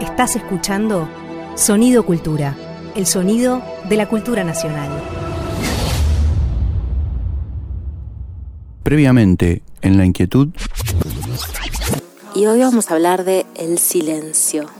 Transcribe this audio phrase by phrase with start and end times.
[0.00, 1.06] Estás escuchando
[1.56, 2.56] Sonido Cultura,
[2.94, 4.88] el sonido de la cultura nacional.
[8.82, 10.48] Previamente, en la inquietud.
[12.34, 14.70] Y hoy vamos a hablar de el silencio.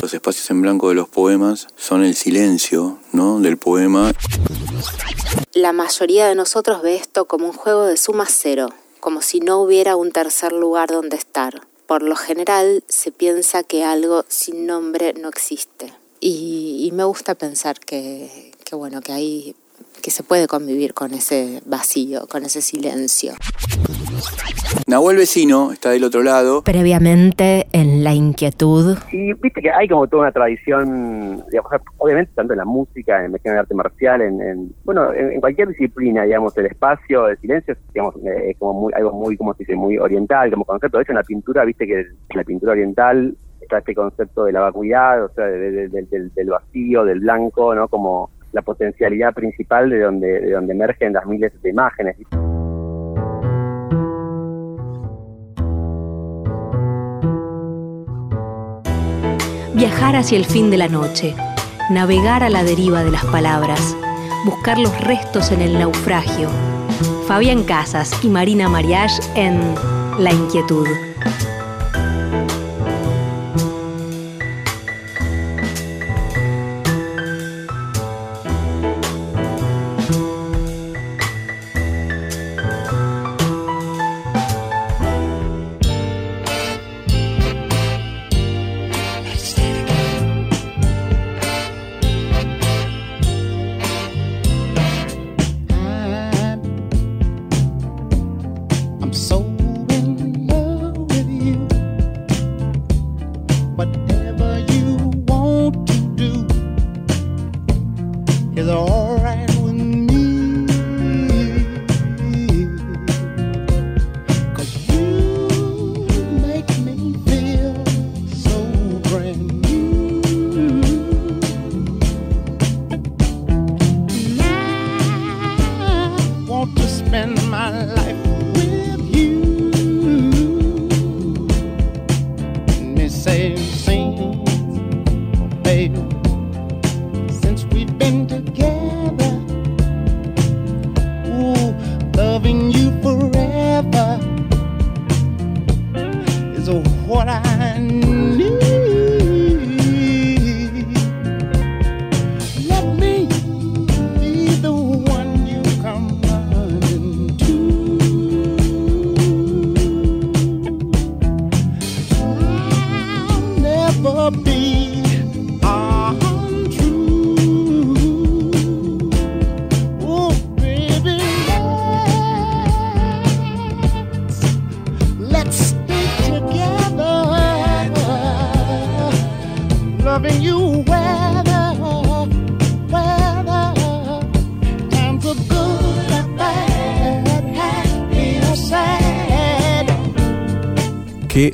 [0.00, 3.40] Los espacios en blanco de los poemas son el silencio, ¿no?
[3.40, 4.12] Del poema.
[5.52, 8.68] La mayoría de nosotros ve esto como un juego de suma cero,
[9.00, 11.62] como si no hubiera un tercer lugar donde estar.
[11.86, 15.92] Por lo general se piensa que algo sin nombre no existe.
[16.20, 19.56] Y, me gusta pensar que, que bueno, que hay
[20.04, 23.32] que se puede convivir con ese vacío, con ese silencio.
[24.86, 26.62] Nahuel Vecino está del otro lado.
[26.62, 28.98] Previamente en la inquietud.
[29.10, 33.34] Y viste que hay como toda una tradición, digamos, obviamente tanto en la música, en
[33.42, 38.50] el arte marcial, en, bueno, en, cualquier disciplina, digamos, el espacio de silencio digamos, eh,
[38.50, 40.98] es como muy, algo muy, como se dice, muy oriental, como concepto.
[40.98, 44.52] De hecho, en la pintura, viste que en la pintura oriental está este concepto de
[44.52, 47.88] la vacuidad, o sea, del vacío, del blanco, ¿no?
[47.88, 52.16] Como la potencialidad principal de donde, de donde emergen las miles de imágenes.
[59.74, 61.34] Viajar hacia el fin de la noche,
[61.90, 63.96] navegar a la deriva de las palabras,
[64.46, 66.48] buscar los restos en el naufragio.
[67.26, 69.58] Fabián Casas y Marina Mariage en
[70.18, 70.86] La Inquietud.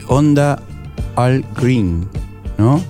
[0.08, 0.62] Onda
[1.16, 2.06] Al Green,
[2.58, 2.82] ¿no?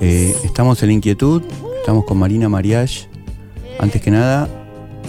[0.00, 1.42] Eh, estamos en inquietud,
[1.80, 3.08] estamos con Marina Mariage.
[3.80, 4.48] Antes que nada,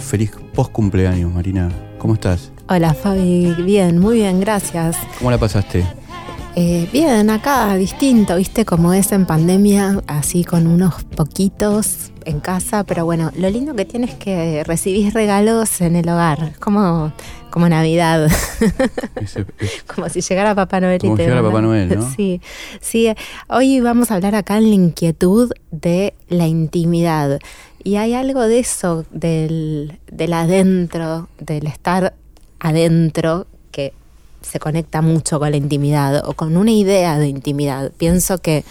[0.00, 1.70] feliz post cumpleaños, Marina.
[1.98, 2.50] ¿Cómo estás?
[2.68, 3.54] Hola, Fabi.
[3.64, 4.96] Bien, muy bien, gracias.
[5.18, 5.84] ¿Cómo la pasaste?
[6.56, 12.84] Eh, bien, acá distinto, viste, como es en pandemia, así con unos poquitos en casa,
[12.84, 17.12] pero bueno, lo lindo que tienes es que recibís regalos en el hogar, como
[17.54, 18.28] como Navidad.
[19.94, 21.00] como si llegara Papá Noel.
[21.00, 22.10] Como si llegara Papá Noel, ¿no?
[22.16, 22.40] Sí,
[22.80, 23.14] sí.
[23.46, 27.38] Hoy vamos a hablar acá en la inquietud de la intimidad.
[27.84, 32.14] Y hay algo de eso, del, del adentro, del estar
[32.58, 33.46] adentro,
[34.44, 37.90] se conecta mucho con la intimidad o con una idea de intimidad.
[37.96, 38.64] Pienso que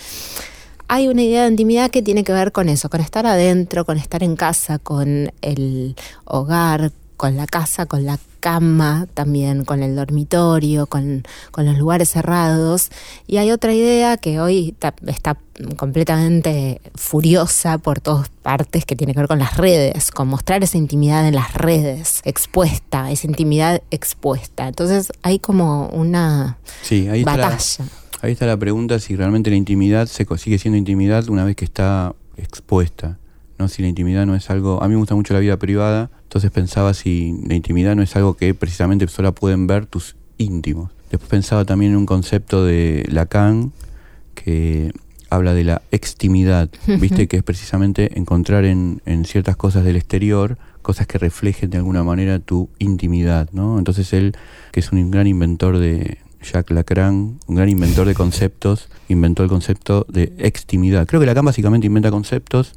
[0.88, 3.98] hay una idea de intimidad que tiene que ver con eso, con estar adentro, con
[3.98, 5.95] estar en casa, con el
[6.25, 11.24] hogar, con la casa, con la cama, también con el dormitorio, con,
[11.56, 12.90] los lugares cerrados.
[13.25, 14.75] Y hay otra idea que hoy
[15.07, 15.38] está,
[15.78, 20.78] completamente furiosa por todas partes, que tiene que ver con las redes, con mostrar esa
[20.78, 24.68] intimidad en las redes, expuesta, esa intimidad expuesta.
[24.68, 26.57] Entonces hay como una
[27.24, 27.86] batalla.
[28.22, 31.63] ahí está la pregunta si realmente la intimidad se sigue siendo intimidad una vez que
[31.63, 33.19] está expuesta.
[33.57, 33.69] ¿no?
[33.69, 34.84] Si la intimidad no es algo...
[34.84, 38.15] A mí me gusta mucho la vida privada, entonces pensaba si la intimidad no es
[38.15, 40.89] algo que precisamente solo pueden ver tus íntimos.
[41.12, 43.71] Después pensaba también en un concepto de Lacan,
[44.33, 44.91] que
[45.30, 47.27] habla de la extimidad, ¿viste?
[47.27, 52.03] que es precisamente encontrar en, en, ciertas cosas del exterior cosas que reflejen de alguna
[52.03, 53.77] manera tu intimidad, ¿no?
[53.77, 54.36] Entonces él,
[54.71, 59.50] que es un gran inventor de Jacques Lacan, un gran inventor de conceptos, inventó el
[59.50, 61.06] concepto de extimidad.
[61.06, 62.74] Creo que Lacan básicamente inventa conceptos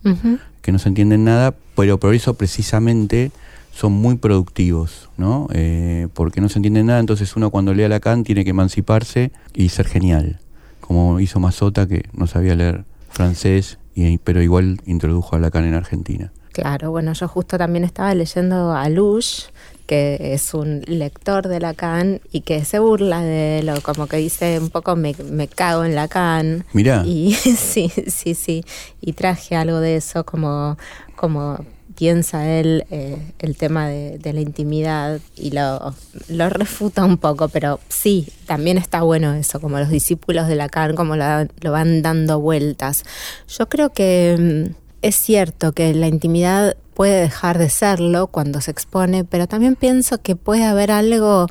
[0.61, 3.33] que no se entienden nada, pero por eso precisamente
[3.77, 5.49] son muy productivos, ¿no?
[5.53, 9.33] Eh, porque no se entiende nada, entonces uno cuando lee a Lacan tiene que emanciparse
[9.55, 10.41] y ser genial
[10.87, 15.75] como hizo Mazota, que no sabía leer francés, y, pero igual introdujo a Lacan en
[15.75, 16.33] Argentina.
[16.53, 19.47] Claro, bueno, yo justo también estaba leyendo a Lush,
[19.87, 24.59] que es un lector de Lacan y que se burla de lo, como que dice
[24.59, 26.65] un poco me, me cago en Lacan.
[26.73, 27.03] Mirá.
[27.05, 28.65] Y sí, sí, sí.
[29.01, 30.79] Y traje algo de eso como,
[31.15, 31.59] como
[31.97, 35.95] piensa él eh, el tema de, la intimidad y lo,
[36.29, 40.95] lo, refuta un poco, pero sí, también está bueno eso, como los discípulos de Lacan,
[40.95, 41.25] como lo,
[41.61, 43.05] lo van dando vueltas.
[43.49, 44.37] Yo creo que
[44.69, 49.77] mm, es cierto que la intimidad puede dejar de serlo cuando se expone, pero también
[49.77, 51.47] pienso que puede haber algo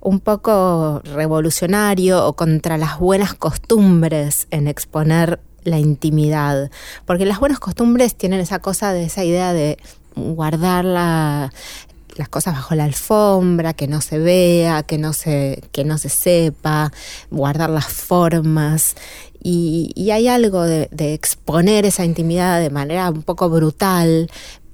[0.00, 6.70] un poco revolucionario o contra las buenas costumbres en exponer la intimidad,
[7.06, 9.78] porque las buenas costumbres tienen esa cosa de esa idea de
[10.16, 11.50] guardar las
[12.28, 16.92] cosas bajo la alfombra, que no se vea, que no se, que no se sepa,
[17.30, 18.96] guardar las formas.
[19.42, 24.30] Y, hay algo de, exponer esa intimidad de manera un poco brutal,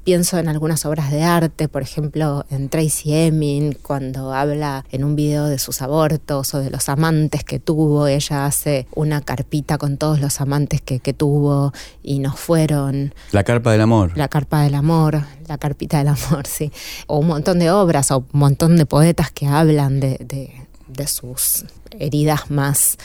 [0.06, 5.16] Pienso en algunas obras de arte, por ejemplo, en Tracy Emin, cuando habla en un
[5.16, 8.06] video de sus abortos o de los amantes que tuvo.
[8.06, 11.72] Ella hace una carpita con todos los amantes que, tuvo
[12.04, 13.14] y no fueron.
[13.32, 14.12] La carpa del amor.
[14.14, 16.70] La carpa del amor, la carpita del amor, sí.
[17.08, 20.18] O un montón de obras o un montón de poetas que hablan de,
[20.88, 21.64] de, sus
[21.98, 22.96] heridas más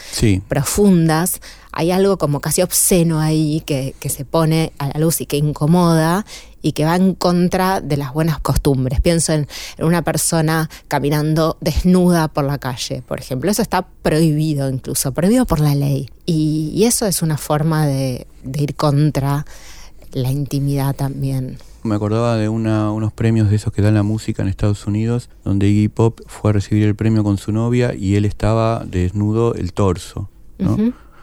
[0.48, 1.42] profundas,
[1.72, 5.38] hay algo como casi obsceno ahí que, que, se pone a la luz y que
[5.38, 6.26] incomoda
[6.62, 9.02] y que va en contra de las buenas costumbres.
[9.02, 9.48] Pienso en,
[9.80, 13.50] una persona caminando desnuda por la calle, por ejemplo.
[13.50, 16.10] Eso está prohibido incluso, prohibido por la ley.
[16.26, 19.46] Y, eso es una forma de, ir contra
[20.14, 21.58] la intimidad también.
[21.84, 25.68] Me acordaba de unos premios de esos que dan la música en Estados Unidos, donde
[25.68, 29.74] Iggy Pop fue a recibir el premio con su novia y él estaba desnudo el
[29.74, 30.30] torso,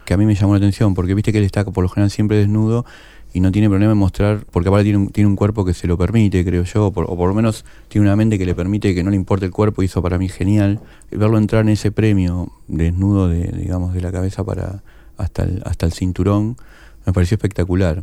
[0.08, 2.10] Que a mí me llamó la atención, porque viste que él está por lo general
[2.10, 2.86] siempre desnudo
[3.34, 5.86] y no tiene problema en mostrar, porque aparte tiene un, tiene un cuerpo que se
[5.86, 9.02] lo permite, creo yo, o por lo menos tiene una mente que le permite que
[9.02, 10.80] no le importe el cuerpo, y eso para mí genial.
[11.10, 14.82] Verlo entrar en ese premio desnudo de, digamos, de la cabeza para
[15.18, 16.56] hasta el, hasta el cinturón,
[17.04, 18.02] me pareció espectacular.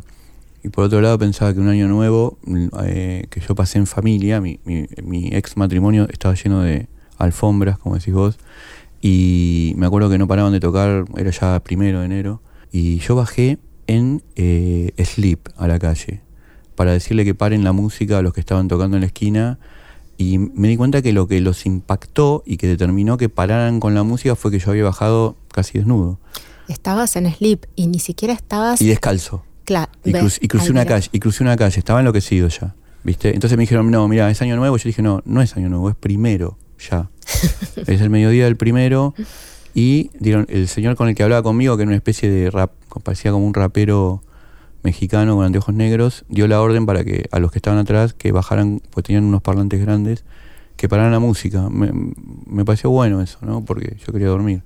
[0.62, 2.38] Y por otro lado pensaba que un año nuevo
[2.84, 6.86] eh, que yo pasé en familia, mi, mi, mi ex matrimonio estaba lleno de
[7.18, 8.38] alfombras, como decís vos,
[9.00, 13.16] y me acuerdo que no paraban de tocar, era ya primero de enero, y yo
[13.16, 16.22] bajé en eh, Sleep a la calle
[16.74, 19.58] para decirle que paren la música a los que estaban tocando en la esquina
[20.18, 23.94] y me di cuenta que lo que los impactó y que determinó que pararan con
[23.94, 26.18] la música fue que yo había bajado casi desnudo.
[26.68, 28.80] Estabas en Sleep y ni siquiera estabas...
[28.80, 29.44] Y descalzo.
[29.64, 29.90] Claro.
[30.04, 30.12] Y,
[30.48, 32.74] crucé una calle, y crucé una calle, estaba enloquecido ya.
[33.02, 33.34] ¿Viste?
[33.34, 34.76] Entonces me dijeron, no, mira, es año nuevo.
[34.76, 36.58] Yo dije, no, no es año nuevo, es primero,
[36.90, 37.10] ya.
[37.86, 39.14] es el mediodía del primero.
[39.74, 43.30] Y el señor con el que hablaba conmigo, que era una especie de rap, parecía
[43.30, 44.22] como un rapero
[44.82, 48.32] mexicano con anteojos negros, dio la orden para que a los que estaban atrás que
[48.32, 50.24] bajaran, pues tenían unos parlantes grandes,
[50.76, 51.68] que pararan la música.
[51.68, 53.64] Me, pareció bueno eso, ¿no?
[53.64, 54.62] Porque yo quería dormir.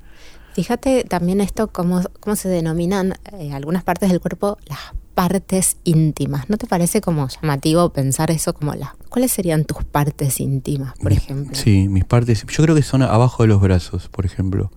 [0.54, 4.78] Fíjate también esto, cómo, cómo se denominan eh, algunas partes del cuerpo las
[5.20, 6.48] partes íntimas.
[6.48, 8.92] ¿No te parece como llamativo pensar eso como las...
[9.10, 11.54] ¿Cuáles serían tus partes íntimas, por ejemplo?
[11.54, 12.46] Sí, mis partes...
[12.46, 14.70] Yo creo que son abajo de los brazos, por ejemplo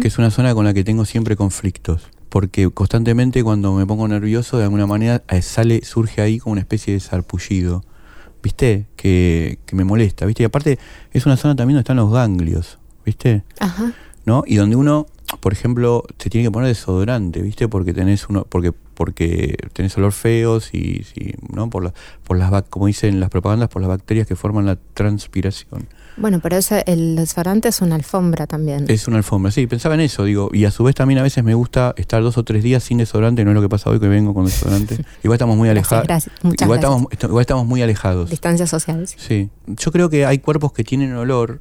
[0.00, 2.02] que es una zona con la que tengo siempre conflictos.
[2.28, 6.60] Porque constantemente cuando me pongo nervioso, de alguna manera eh, sale, surge ahí como una
[6.60, 7.82] especie de sarpullido.
[8.44, 8.86] ¿Viste?
[8.94, 10.44] Que, que me molesta, ¿viste?
[10.44, 10.78] Y aparte
[11.12, 13.42] es una zona también donde están los ganglios, ¿viste?
[13.58, 13.92] Ajá.
[14.24, 14.44] ¿No?
[14.46, 15.08] Y donde uno,
[15.40, 17.68] por ejemplo, se tiene que poner desodorante, ¿viste?
[17.68, 21.04] Porque tenés uno, porque, porque tenés olor feos y,
[21.52, 21.70] ¿no?
[21.70, 25.86] Por, la, por las, como dicen las propagandas, por las bacterias que forman la transpiración.
[26.16, 28.84] Bueno, pero ese, el desodorante es una alfombra también.
[28.88, 31.42] Es una alfombra, sí, pensaba en eso, digo, y a su vez también a veces
[31.42, 33.98] me gusta estar dos o tres días sin desodorante, no es lo que pasa hoy
[33.98, 34.98] que vengo con desodorante.
[35.24, 36.06] igual estamos muy alejados.
[36.42, 38.30] igual, estamos, igual estamos muy alejados.
[38.30, 39.14] Distancias sociales.
[39.18, 41.60] Sí, yo creo que hay cuerpos que tienen olor,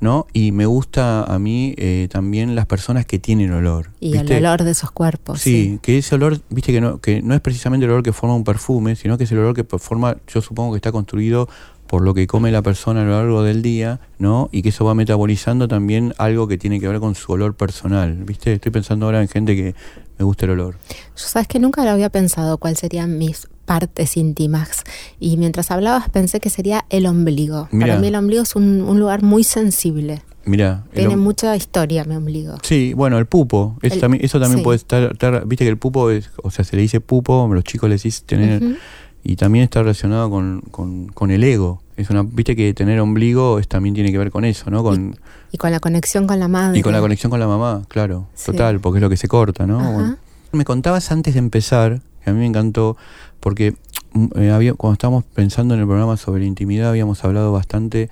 [0.00, 0.26] ¿no?
[0.32, 3.90] Y me gusta a mí eh, también las personas que tienen olor.
[4.00, 5.40] Y el olor de esos cuerpos.
[5.40, 8.34] Sí, que ese olor, viste que no, que no es precisamente el olor que forma
[8.34, 11.48] un perfume, sino que es el olor que forma, yo supongo que está construido
[11.86, 14.48] por lo que come la persona a lo largo del día, ¿no?
[14.52, 18.14] Y que eso va metabolizando también algo que tiene que ver con su olor personal,
[18.24, 18.52] ¿viste?
[18.52, 19.74] Estoy pensando ahora en gente que
[20.20, 20.74] me gusta el olor.
[20.90, 24.82] Yo sabes que nunca lo había pensado cuáles serían mis partes íntimas.
[25.18, 27.68] Y mientras hablabas pensé que sería el ombligo.
[27.80, 30.22] Para mí el ombligo es un, un lugar muy sensible.
[30.44, 32.56] Mira, Tiene mucha historia mi ombligo.
[32.62, 33.76] Sí, bueno, el pupo.
[33.82, 34.64] Eso El- también, eso también sí.
[34.64, 36.30] puede estar, estar- Viste que el pupo es.
[36.42, 38.62] O sea, se le dice pupo, los chicos les dicen tener.
[39.24, 41.82] Y también está relacionado con, con, con el ego.
[41.96, 44.82] Es una, Viste que tener ombligo es, también tiene que ver con eso, ¿no?
[44.82, 45.16] Con, Y
[45.58, 46.78] con la conexión con la madre.
[46.78, 48.28] y con la conexión con la mamá, claro.
[48.34, 48.52] Sí.
[48.52, 49.92] Total, porque es lo que se corta, ¿no?
[49.92, 50.16] Bueno.
[50.52, 52.96] Me contabas antes de empezar, que a mí me encantó,
[53.40, 53.74] porque
[54.12, 58.10] mm, eh, había, cuando estábamos pensando en el programa sobre la intimidad, habíamos hablado bastante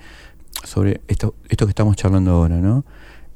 [0.63, 2.83] sobre esto, esto que estamos charlando ahora, ¿no?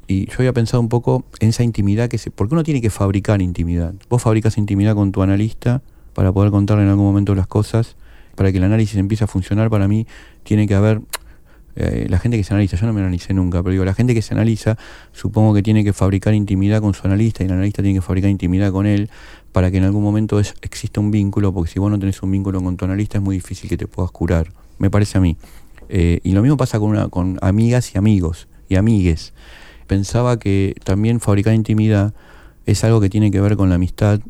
[0.08, 2.30] Y yo había pensado un poco en esa intimidad que se.
[2.30, 3.94] Porque uno tiene que fabricar intimidad.
[4.10, 5.82] Vos fabricas intimidad con tu analista
[6.14, 7.96] para poder contarle en algún momento las cosas.
[8.36, 10.08] Para que el análisis empiece a funcionar, para mí
[10.44, 11.02] tiene que haber.
[11.76, 14.14] Eh, la gente que se analiza, yo no me analicé nunca, pero digo, la gente
[14.14, 14.78] que se analiza,
[15.12, 18.30] supongo que tiene que fabricar intimidad con su analista y el analista tiene que fabricar
[18.30, 19.10] intimidad con él
[19.52, 22.62] para que en algún momento exista un vínculo, porque si vos no tenés un vínculo
[22.62, 25.38] con tu analista es muy difícil que te puedas curar, me parece a mí.
[25.90, 29.34] Eh, y lo mismo pasa con, una, con amigas y amigos y amigues.
[29.88, 32.14] Pensaba que también fabricar intimidad
[32.66, 34.22] es algo que tiene que ver con la amistad,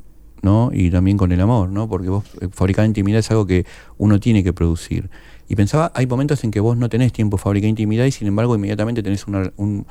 [0.42, 0.72] ¿no?
[0.74, 1.88] Y también con el amor, ¿no?
[1.88, 3.66] Porque vos eh, fabricar intimidad es algo que
[3.98, 5.10] uno tiene que producir.
[5.54, 8.28] Y pensaba, hay momentos en que vos no tenés tiempo de fabricar intimidad y sin
[8.28, 9.86] embargo inmediatamente tenés un,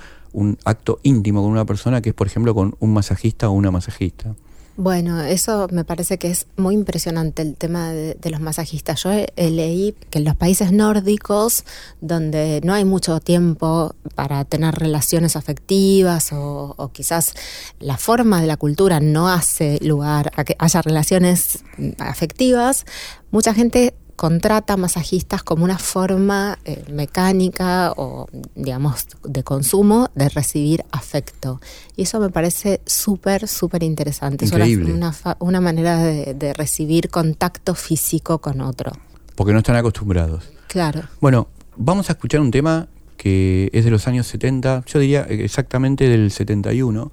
[0.64, 4.34] acto íntimo con una persona que es, por ejemplo, con un masajista o una masajista.
[4.76, 9.04] Bueno, eso me parece que es muy impresionante el tema de, los masajistas.
[9.04, 11.64] Yo leí que en los países nórdicos,
[12.00, 17.34] donde no hay mucho tiempo para tener relaciones afectivas o, quizás
[17.78, 21.62] la forma de la cultura no hace lugar a que haya relaciones
[22.00, 22.84] afectivas,
[23.30, 30.84] mucha gente contrata masajistas como una forma eh, mecánica o, digamos, de consumo de recibir
[30.92, 31.60] afecto.
[31.96, 34.44] Y eso me parece súper, súper interesante.
[34.44, 34.94] Es una- Increíble.
[34.94, 38.92] una, fa- una manera de, de recibir contacto físico con otro.
[39.34, 40.44] Porque no están acostumbrados.
[40.68, 41.00] Claro.
[41.20, 42.86] Bueno, vamos a escuchar un tema
[43.16, 47.10] que es de los años 70, yo diría exactamente del 71.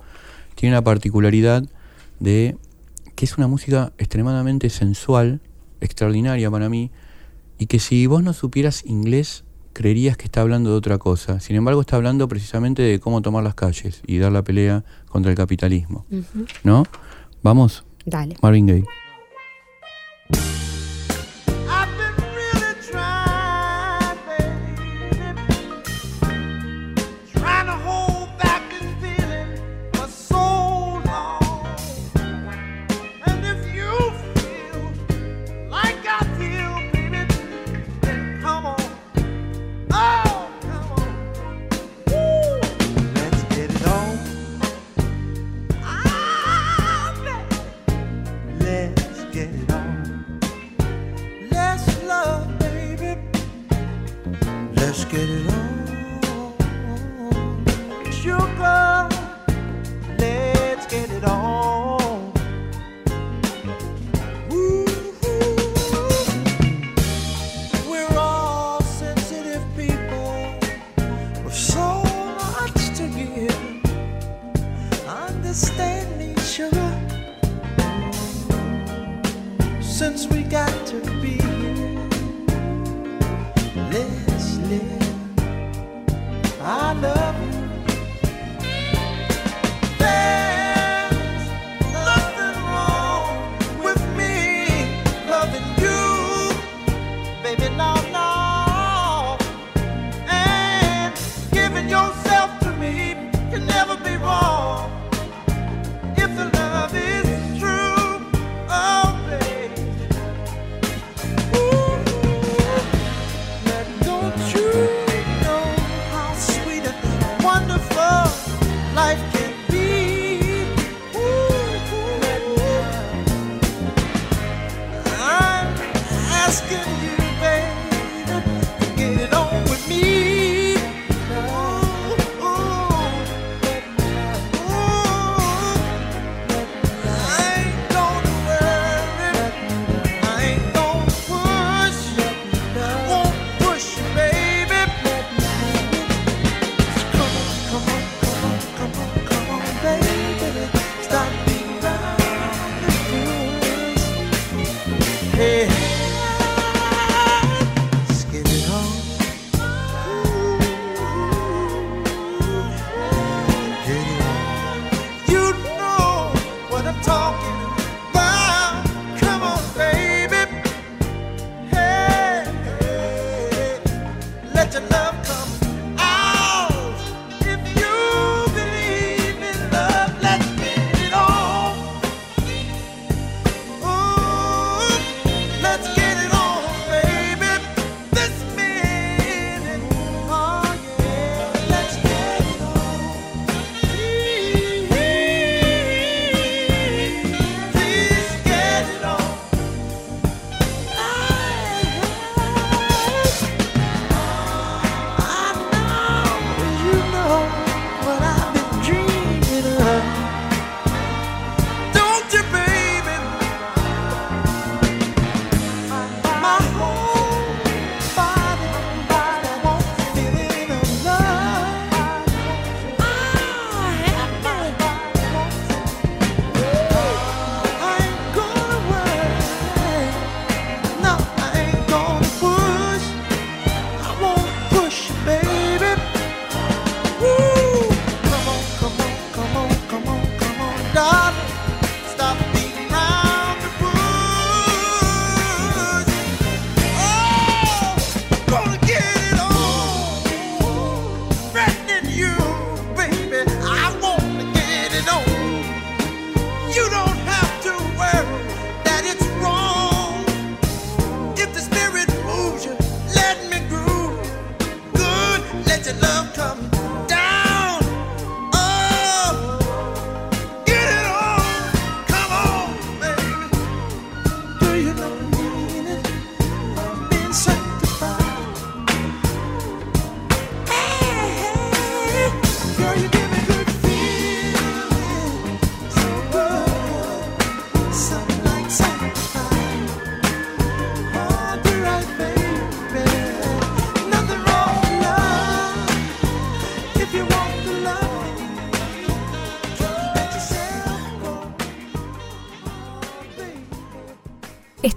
[0.54, 1.64] Tiene una particularidad
[2.20, 2.56] de
[3.16, 5.42] que es una música extremadamente sensual,
[5.82, 6.92] extraordinaria para mí,
[7.58, 9.44] y que si vos no supieras inglés,
[9.74, 11.40] creerías que está hablando de otra cosa.
[11.40, 15.32] Sin embargo, está hablando precisamente de cómo tomar las calles y dar la pelea contra
[15.32, 16.06] el capitalismo.
[16.64, 16.86] ¿No?
[17.44, 18.36] Vamos, Dale.
[18.42, 18.86] Marvin Gaye.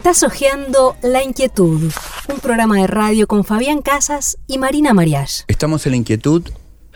[0.02, 1.92] Estás hojeando La Inquietud,
[2.28, 5.44] un programa de radio con Fabián Casas y Marina Mariach.
[5.46, 6.42] Estamos en la inquietud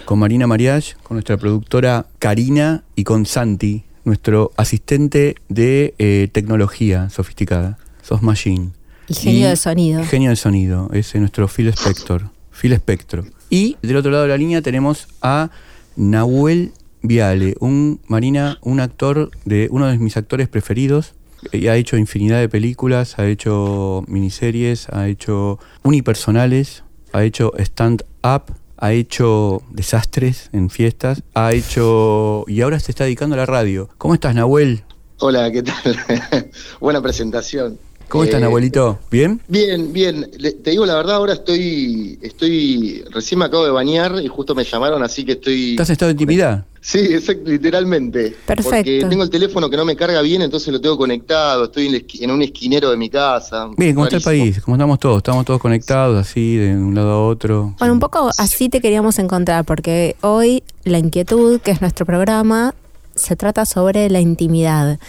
[0.05, 7.09] con Marina Mariach, con nuestra productora Karina y con Santi, nuestro asistente de eh, tecnología
[7.09, 8.73] sofisticada, SOS Machine.
[9.07, 10.05] Y genio de sonido.
[10.05, 12.31] Genio de sonido, ese es nuestro Phil Spector.
[12.61, 13.25] Phil Spectro.
[13.51, 15.51] Y del otro lado de la línea tenemos a
[15.95, 21.15] Nahuel Viale, un Marina, un actor de uno de mis actores preferidos.
[21.53, 28.55] Eh, ha hecho infinidad de películas, ha hecho miniseries, ha hecho unipersonales, ha hecho stand-up,
[28.77, 32.45] ha hecho desastres en fiestas, ha hecho...
[32.47, 33.89] y ahora se está dedicando a la radio.
[33.99, 34.85] ¿Cómo estás, Nahuel?
[35.19, 35.97] Hola, ¿qué tal?
[36.81, 37.79] Buena presentación.
[38.09, 38.99] ¿Cómo estás, Eh, Nahuelito?
[39.11, 39.41] ¿Bien?
[39.49, 40.31] Bien, bien.
[40.39, 44.55] Le- te digo la verdad, ahora estoy, estoy, recién me acabo de bañar y justo
[44.55, 45.71] me llamaron, así que estoy...
[45.73, 46.65] ¿Estás en estado de intimidad?
[46.81, 48.37] Sí, exacto, literalmente.
[48.47, 48.71] Perfecto.
[48.71, 51.95] Porque tengo el teléfono que no me carga bien, entonces lo tengo conectado, estoy en,
[51.95, 53.69] esqui- en un esquinero de mi casa.
[53.77, 54.61] Bien, ¿cómo está el país?
[54.61, 55.17] ¿Cómo estamos todos?
[55.17, 57.75] Estamos todos conectados así, de un lado a otro.
[57.81, 62.73] Bueno, un poco así te queríamos encontrar, porque hoy La Inquietud, que es nuestro programa,
[63.17, 65.01] se trata sobre la intimidad.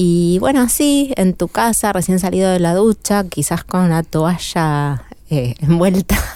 [0.00, 5.02] Y bueno, así, en tu casa, recién salido de la ducha, quizás con una toalla
[5.28, 6.16] eh, envuelta.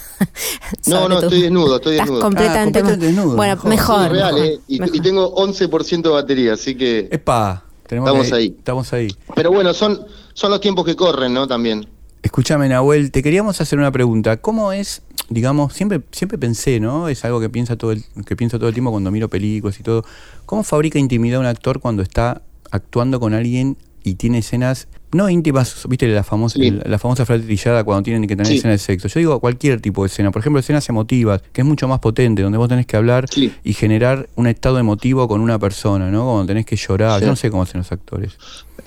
[0.87, 2.23] No, no, tu- estoy desnudo, estoy Estás desnudo.
[2.23, 3.69] completamente, Ah, completamente desnudo, Bueno, mejor.
[3.71, 4.03] mejor.
[4.03, 4.61] Sí, real, mejor, ¿eh?
[4.69, 4.97] Y, mejor.
[4.97, 7.09] y tengo 11% de batería, así que...
[7.11, 7.65] ¡Epa!
[7.89, 8.55] Tenemos Estamos que- ahí.
[8.57, 9.09] Estamos ahí.
[9.35, 10.01] Pero bueno, son,
[10.35, 11.47] son los tiempos que corren, ¿no?
[11.49, 11.89] También.
[12.23, 14.37] Escúchame, Nahuel, te queríamos hacer una pregunta.
[14.39, 17.09] ¿Cómo es, digamos, siempre, siempre pensé, ¿no?
[17.09, 19.83] Es algo que piensa todo el, que pienso todo el tiempo cuando miro películas y
[19.83, 20.05] todo.
[20.47, 25.87] ¿Cómo fabrica intimidad un actor cuando está actuando con alguien y tiene escenas no íntimas,
[25.89, 26.71] viste la famosa, Sí.
[26.85, 28.57] la famosa frase trillada cuando tienen que tener Sí.
[28.57, 29.09] escenas de sexo?
[29.09, 32.41] Yo digo cualquier tipo de escena, por ejemplo, escenas emotivas, que es mucho más potente,
[32.43, 33.53] donde vos tenés que hablar Sí.
[33.63, 36.25] y generar un estado emotivo con una persona, ¿no?
[36.25, 37.21] Cuando tenés que llorar.
[37.21, 38.33] Yo no sé cómo hacen los actores.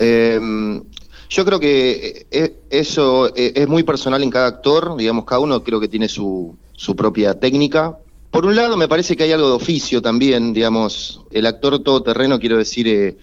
[0.00, 0.80] Eh,
[1.30, 5.62] yo creo que eh, eso eh, es muy personal en cada actor, digamos, cada uno
[5.62, 7.96] creo que tiene su, su propia técnica.
[8.32, 12.38] Por un lado, me parece que hay algo de oficio también, digamos, el actor todoterreno,
[12.40, 13.16] quiero decir, eh,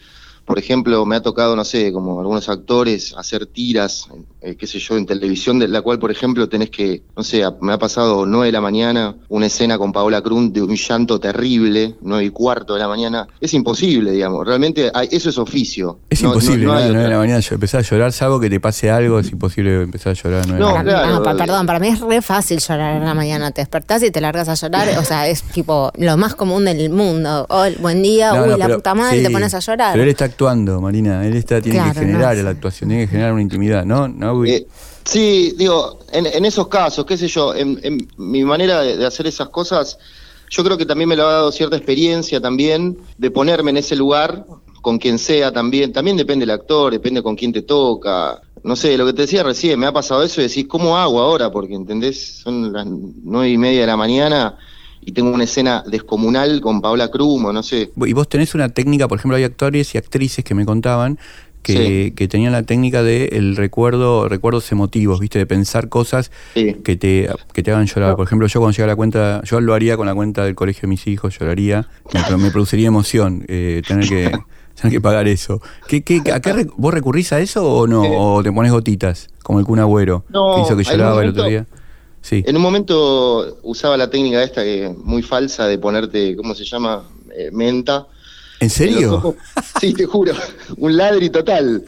[0.46, 4.08] por ejemplo, me ha tocado, no sé, como algunos actores, hacer tiras,
[4.42, 7.44] eh, qué sé yo, en televisión, de la cual, por ejemplo, tenés que, no sé,
[7.62, 11.20] me ha pasado 9 de la mañana, una escena con Paola Crun de un llanto
[11.20, 13.28] terrible, 9 y cuarto de la mañana.
[13.40, 16.00] Es imposible, digamos, realmente hay- eso es oficio.
[16.10, 16.78] Es No- no- imposible, no ¿no?
[16.78, 17.18] hay A las nueve de otra.
[17.18, 20.14] la mañana yo- empezar a llorar, salvo que te pase algo, es imposible empezar a
[20.16, 20.34] llorar.
[20.34, 21.00] a las nueve de la No, mañana.
[21.00, 21.16] claro.
[21.20, 23.52] no, pa- perdón, para mí es re fácil llorar en la mañana.
[23.52, 24.98] Te despertás y te largas a llorar.
[24.98, 27.46] O sea, es tipo lo más común del mundo.
[27.50, 29.92] Oh, buen día, No, uy, no, la pero- puta madre, sí, te pones a llorar.
[29.94, 31.26] Pero él está actuando, Marina.
[31.26, 32.44] Él está, tiene Claro, que generar no.
[32.44, 34.08] la actuación, tiene que generar una intimidad, ¿no?
[34.08, 34.44] no.
[34.46, 34.66] Eh,
[35.04, 39.06] sí, digo, en, en esos casos, qué sé yo, en, en mi manera de, de
[39.06, 39.98] hacer esas cosas,
[40.50, 43.96] yo creo que también me lo ha dado cierta experiencia también de ponerme en ese
[43.96, 44.46] lugar
[44.82, 45.94] con quien sea también.
[45.94, 48.42] También depende del actor, depende con quién te toca.
[48.64, 51.20] No sé, lo que te decía recién, me ha pasado eso y decís, ¿cómo hago
[51.20, 51.52] ahora?
[51.52, 52.40] Porque, ¿entendés?
[52.44, 54.58] Son las nueve y media de la mañana
[55.06, 57.92] y tengo una escena descomunal con Paola Crumo, no sé.
[58.06, 61.18] Y vos tenés una técnica, por ejemplo, hay actores y actrices que me contaban
[61.62, 62.12] que, Sí.
[62.12, 65.40] que tenían la técnica de el recuerdo, recuerdos emotivos, ¿viste?
[65.40, 66.76] De pensar cosas Sí.
[66.84, 68.18] que te, que te hagan llorar.
[68.18, 70.82] Por ejemplo, yo cuando llega la cuenta, yo lo haría con la cuenta del colegio
[70.82, 74.32] de mis hijos, lloraría, me, me produciría emoción eh, tener que
[74.76, 75.62] tener que pagar eso.
[75.88, 78.02] ¿Qué, qué, a qué ¿Vos recurrís a eso o no?
[78.02, 79.30] ¿O te pones gotitas?
[79.44, 81.66] Como el Kun Agüero, No, que hizo que lloraba el otro día.
[82.24, 82.42] Sí.
[82.48, 86.64] En un momento usaba la técnica esta que es muy falsa de ponerte, ¿cómo se
[86.66, 87.04] llama?
[87.38, 88.08] Eh, menta.
[88.62, 89.36] ¿En serio?
[89.82, 90.34] Sí, te juro.
[90.78, 91.84] Un ladri total.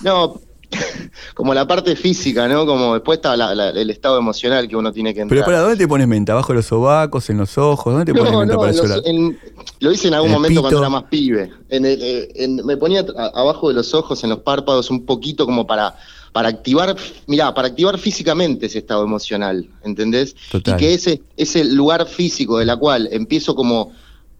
[0.00, 0.40] No,
[1.34, 2.64] como la parte física, ¿no?
[2.64, 5.36] Como después está la- la- el estado emocional que uno tiene que entrar.
[5.36, 6.32] Pero para, ¿dónde te pones menta?
[6.32, 7.92] ¿Abajo de los sobacos, en los ojos?
[7.92, 9.00] ¿Dónde te pones No, menta no, para los- llorar?
[9.04, 9.38] en-
[9.80, 10.62] lo hice en algún ¿En el momento pito?
[10.62, 11.50] cuando era más pibe.
[11.68, 15.44] En el- eh, en- me ponía abajo de los ojos, en los párpados, un poquito
[15.44, 15.94] como para,
[16.34, 16.96] para activar,
[17.28, 20.34] mirá, para activar físicamente ese estado emocional, ¿entendés?
[20.50, 20.74] Total.
[20.74, 23.92] Y que ese, ese lugar físico de la cual empiezo como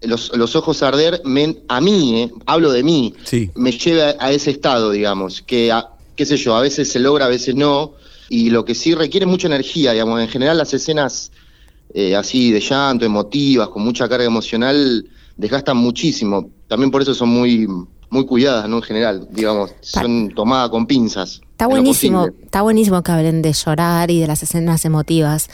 [0.03, 3.53] los, los ojos a arder, me- a mí, eh, hablo de mí, Sí.
[3.55, 7.27] me lleva a ese estado, digamos, que, a- qué sé yo, a veces se logra,
[7.27, 7.93] a veces no,
[8.29, 11.31] y lo que sí requiere mucha energía, digamos, en general las escenas
[11.95, 16.51] eh, así de llanto, emotivas, con mucha carga emocional, desgastan muchísimo.
[16.67, 17.69] También por eso son muy,
[18.11, 18.79] muy cuidadas, ¿no?
[18.79, 21.41] En general, digamos, son tomadas con pinzas.
[21.55, 25.49] Está buenísimo, está buenísimo que hablen de llorar y de las escenas emotivas.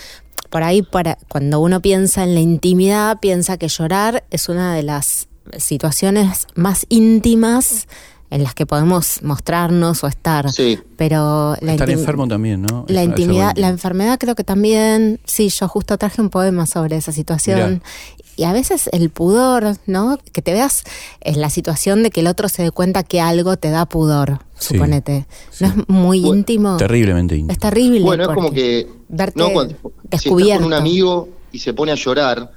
[0.48, 4.82] Por ahí, para, cuando uno piensa en la intimidad, piensa que llorar es una de
[4.82, 7.86] las situaciones más íntimas
[8.30, 10.50] en las que podemos mostrarnos o estar.
[10.50, 10.78] Sí.
[10.96, 12.84] Pero la Estar enfermo también, ¿no?
[12.88, 17.12] La intimidad, la enfermedad creo que también, sí, yo justo traje un poema sobre esa
[17.12, 17.70] situación.
[17.74, 17.82] Mirá.
[18.36, 20.18] Y a veces el pudor, ¿no?
[20.32, 20.84] Que te veas
[21.20, 24.38] en la situación de que el otro se dé cuenta que algo te da pudor,
[24.58, 25.26] Sí, suponete.
[25.50, 25.64] sí.
[25.64, 26.76] ¿No es muy Bueno, íntimo?
[26.78, 27.52] Terriblemente íntimo.
[27.52, 28.00] Es terrible.
[28.00, 30.62] Bueno, es como que verte no, cuando, si estás descubierto.
[30.62, 32.50] con un amigo y se pone a llorar,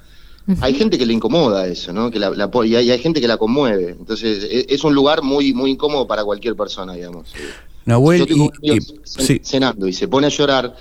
[0.60, 2.10] hay gente que le incomoda eso, ¿no?
[2.10, 3.96] Que la, la po- y, hay, y hay gente que la conmueve.
[3.98, 7.32] Entonces, e- es, un lugar muy muy incómodo para cualquier persona, digamos.
[7.86, 9.40] Nahuel, Yo tengo y- amigos y- cen- sí.
[9.42, 10.74] cenando y se pone a llorar,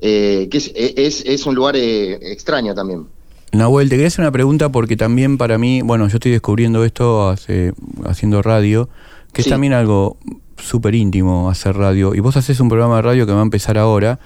[0.00, 3.06] eh, que es, es, es un lugar eh, extraño también.
[3.52, 7.28] Nahuel, te quería hacer una pregunta porque también para mí, bueno, yo estoy descubriendo esto
[7.30, 7.72] hace,
[8.04, 8.88] haciendo radio,
[9.32, 9.48] que Sí.
[9.48, 10.18] es también algo
[10.62, 12.14] súper íntimo hacer radio.
[12.14, 14.18] Y vos haces un programa de radio que va a empezar ahora,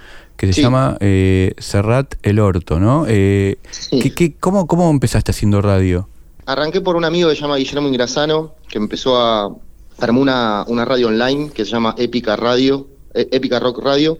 [0.48, 0.62] que se Sí.
[0.62, 3.04] llama eh, Serrat el Orto, ¿no?
[3.08, 4.00] Eh, Sí.
[4.00, 6.08] ¿qué- qué- cómo, ¿Cómo empezaste haciendo radio?
[6.46, 9.54] Arranqué por un amigo que se llama Guillermo Ingrasano, que empezó a
[9.98, 14.18] armó una, una radio online que se llama Épica Radio, eh, Épica Rock Radio,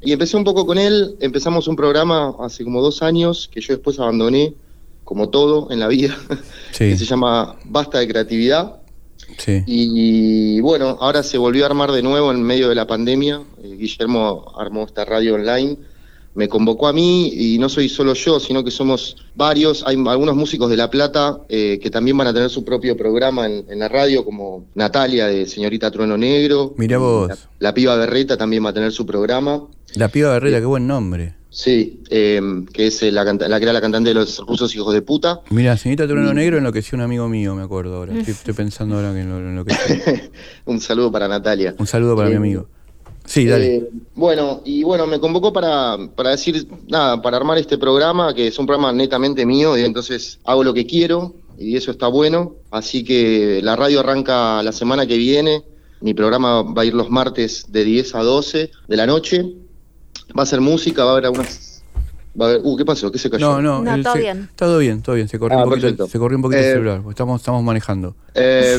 [0.00, 3.74] y empecé un poco con él, empezamos un programa hace como dos años, que yo
[3.74, 4.54] después abandoné,
[5.02, 6.14] como todo en la vida,
[6.72, 6.90] Sí.
[6.90, 8.76] que se llama Basta de Creatividad,
[9.38, 9.62] Sí.
[9.66, 13.76] y bueno, ahora se volvió a armar de nuevo en medio de la pandemia, Eh,
[13.76, 15.76] Guillermo armó esta radio online,
[16.34, 19.82] me convocó a mí y no soy solo yo, sino que somos varios.
[19.86, 23.46] Hay algunos músicos de La Plata eh, que también van a tener su propio programa
[23.46, 26.74] en, en la radio, como Natalia de Señorita Trueno Negro.
[26.76, 27.28] Mirá vos.
[27.28, 29.66] La, la piba Berreta también va a tener su programa.
[29.94, 31.35] La piba Berreta, qué buen nombre.
[31.50, 32.40] Sí, eh,
[32.72, 35.40] que es eh, la, la que era la cantante de los rusos hijos de puta.
[35.50, 38.12] Mira, señorita Trueno Negro enloqueció un amigo mío, me acuerdo ahora.
[38.18, 39.74] Estoy, estoy pensando ahora que en lo, en lo que...
[40.66, 41.74] Un saludo para Natalia.
[41.78, 42.68] Un saludo para mi amigo.
[43.26, 43.76] Sí, dale.
[43.76, 48.46] Eh, bueno, y bueno, me convocó para, para decir, nada, para armar este programa, que
[48.46, 52.54] es un programa netamente mío, y entonces hago lo que quiero, y eso está bueno.
[52.70, 55.64] Así que la radio arranca la semana que viene.
[56.00, 59.44] Mi programa va a ir los martes de 10 a 12 de la noche.
[60.38, 61.82] Va a ser música, va a haber algunas.
[62.38, 63.10] Va a haber, uh, ¿qué pasó?
[63.10, 63.46] ¿Qué se cayó?
[63.46, 64.48] No, no, No, el- todo se- bien.
[64.56, 65.26] Todo bien, todo bien.
[65.26, 66.06] Se corrió Ah, un poquito, perfecto.
[66.08, 67.02] se corrió un poquito el Eh, celular.
[67.08, 68.14] Estamos, estamos manejando.
[68.34, 68.78] Eh,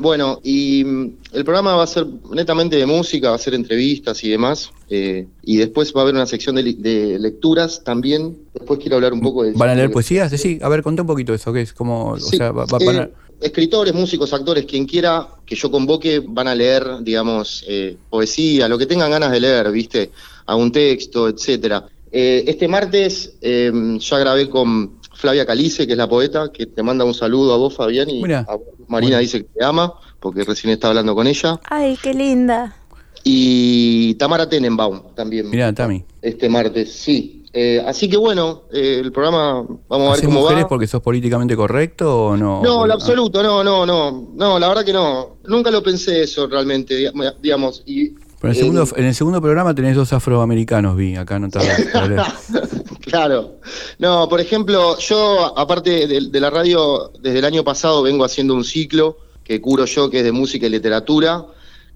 [0.00, 4.22] bueno, y mm, el programa va a ser netamente de música, va a ser entrevistas
[4.24, 4.70] y demás.
[4.92, 8.36] eh, y después va a haber una sección de, lecturas también.
[8.52, 9.52] Después quiero hablar un poco de...
[9.52, 10.30] ¿Van a leer poesías?
[10.32, 11.72] Sí, a ver, conté un poquito eso, ¿qué es?
[11.72, 15.54] Como, Sí, o sea, va- va- eh, van a- escritores, músicos, actores, quien quiera que
[15.54, 20.10] yo convoque, van a leer, digamos, eh, poesía, lo que tengan ganas de leer, ¿viste?
[20.50, 21.86] A un texto, etcétera.
[22.10, 26.82] Eh, este martes eh, ya grabé con Flavia Calice, que es la poeta, que te
[26.82, 28.44] manda un saludo a vos, Fabián, y Mirá.
[28.48, 29.18] a vos, Marina Bueno.
[29.20, 31.60] dice que te ama, porque recién está hablando con ella.
[31.70, 32.74] Ay, qué linda.
[33.22, 35.50] Y Tamara Tenenbaum también.
[35.50, 36.02] Mirá, Tami.
[36.20, 37.44] Este martes, sí.
[37.52, 40.68] Eh, así que bueno, eh, el programa, vamos a ver ¿Haces cómo mujeres va.
[40.68, 42.62] porque sos políticamente correcto o no?
[42.62, 46.46] No, lo absoluto, no, no, no, no, la verdad que no, nunca lo pensé eso
[46.48, 47.08] realmente, di-
[47.40, 48.14] digamos, y...
[48.40, 52.22] Pero en el, eh, segundo, en el segundo programa tenés dos afroamericanos, vi, acá leer.
[53.00, 53.56] claro,
[53.98, 58.54] no, por ejemplo, yo aparte de, de la radio, desde el año pasado vengo haciendo
[58.54, 61.44] un ciclo que curo yo, que es de música y literatura,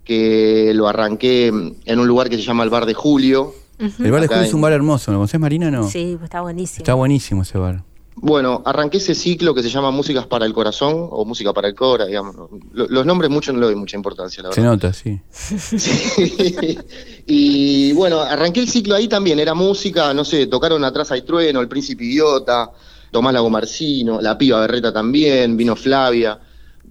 [0.04, 3.54] que lo arranqué en un lugar que se llama el Bar de Julio.
[3.78, 5.70] El bar de Julio es un bar hermoso, ¿no conoces Marina?
[5.70, 5.88] No.
[5.88, 6.82] Sí, pues está buenísimo.
[6.82, 7.82] Está buenísimo ese bar.
[8.16, 11.74] Bueno, arranqué ese ciclo que se llama Músicas para el Corazón o Música para el
[11.74, 12.34] Cora, digamos.
[12.72, 14.74] Lo- Los nombres mucho no le doy mucha importancia, la Se verdad.
[14.76, 15.20] nota, sí.
[15.30, 16.78] Sí.
[17.26, 21.60] y bueno, arranqué el ciclo ahí también, era música, no sé, tocaron Atrás hay Trueno,
[21.60, 22.70] El Príncipe Idiota,
[23.10, 26.38] Tomás Lagomarcino, La Piba Berreta también, vino Flavia.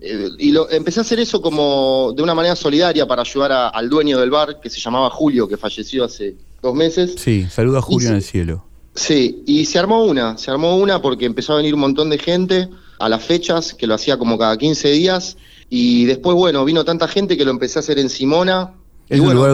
[0.02, 3.70] Eh, y lo, empecé a hacer eso como de una manera solidaria para ayudar a-
[3.70, 7.16] al dueño del bar, que se llamaba Julio, que falleció hace dos meses.
[7.18, 8.66] Sí, saluda a Julio Y en el cielo.
[8.96, 12.18] Sí, y se armó una, se armó una porque empezó a venir un montón de
[12.20, 15.36] gente a las fechas, que lo hacía como cada 15 días,
[15.70, 18.74] y después, bueno, vino tanta gente que lo empecé a hacer en Simona.
[19.10, 19.52] Es y un bueno, lugar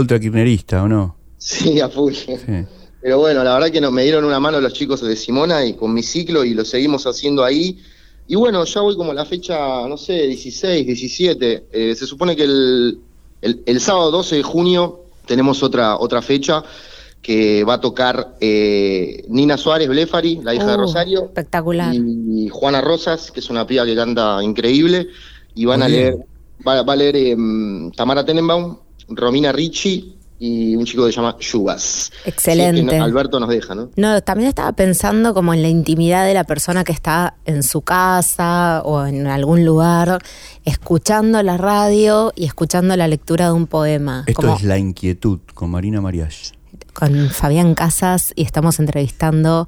[0.84, 1.16] ¿o no?
[1.38, 2.14] Sí, a full.
[2.14, 2.36] Sí.
[3.02, 5.74] Pero bueno, la verdad que nos, me dieron una mano los chicos de Simona y
[5.74, 7.80] con mi ciclo y lo seguimos haciendo ahí.
[8.28, 11.66] Y bueno, ya voy como a la fecha, no sé, 16, 17.
[11.72, 13.00] Eh, se supone que el,
[13.42, 16.62] el- el sábado 12 de junio tenemos otra, otra fecha
[17.22, 21.94] que va a tocar eh, Nina Suárez Blefari, la hija de Uh, Rosario, Espectacular.
[21.94, 25.08] y Juana Rosas, que es una piba que canta increíble,
[25.54, 26.18] y van Muy a leer,
[26.66, 28.78] va, va a leer em, Tamara Tenenbaum,
[29.10, 32.12] Romina Ricci y un chico que se llama Yubas.
[32.24, 32.80] Excelente.
[32.82, 33.90] Sí, que no- Alberto nos deja, ¿no?
[33.98, 37.82] No, también estaba pensando como en la intimidad de la persona que está en su
[37.82, 40.20] casa o en algún lugar,
[40.64, 44.24] escuchando la radio y escuchando la lectura de un poema.
[44.28, 46.54] Esto como es La Inquietud con Marina Mariach.
[47.00, 49.68] Con Fabián Casas y estamos entrevistando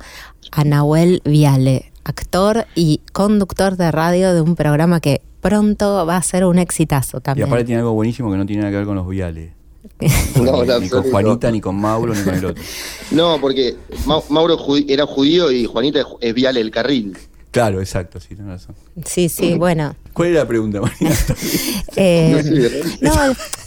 [0.51, 1.91] a Nahuel Viale.
[2.03, 7.19] actor y conductor de radio de un programa que pronto va a ser un exitazo
[7.19, 7.47] Y también.
[7.47, 9.51] aparte tiene algo buenísimo que no tiene nada que ver con los viales.
[10.35, 11.03] No, ni con.
[11.03, 12.63] Juanita, ni con Mauro, ni con el otro.
[13.11, 17.17] No, porque Ma- Mauro judi- era judío y Juanita es- es vial el carril.
[17.51, 18.75] Claro, exacto, sí, tenés razón.
[19.05, 19.95] Sí, sí, bueno.
[20.13, 21.15] ¿Cuál es la pregunta, Marina?
[21.95, 23.13] Eh, No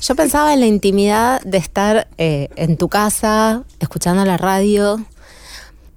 [0.01, 5.05] yo pensaba en la intimidad de estar eh, en tu casa, escuchando la radio,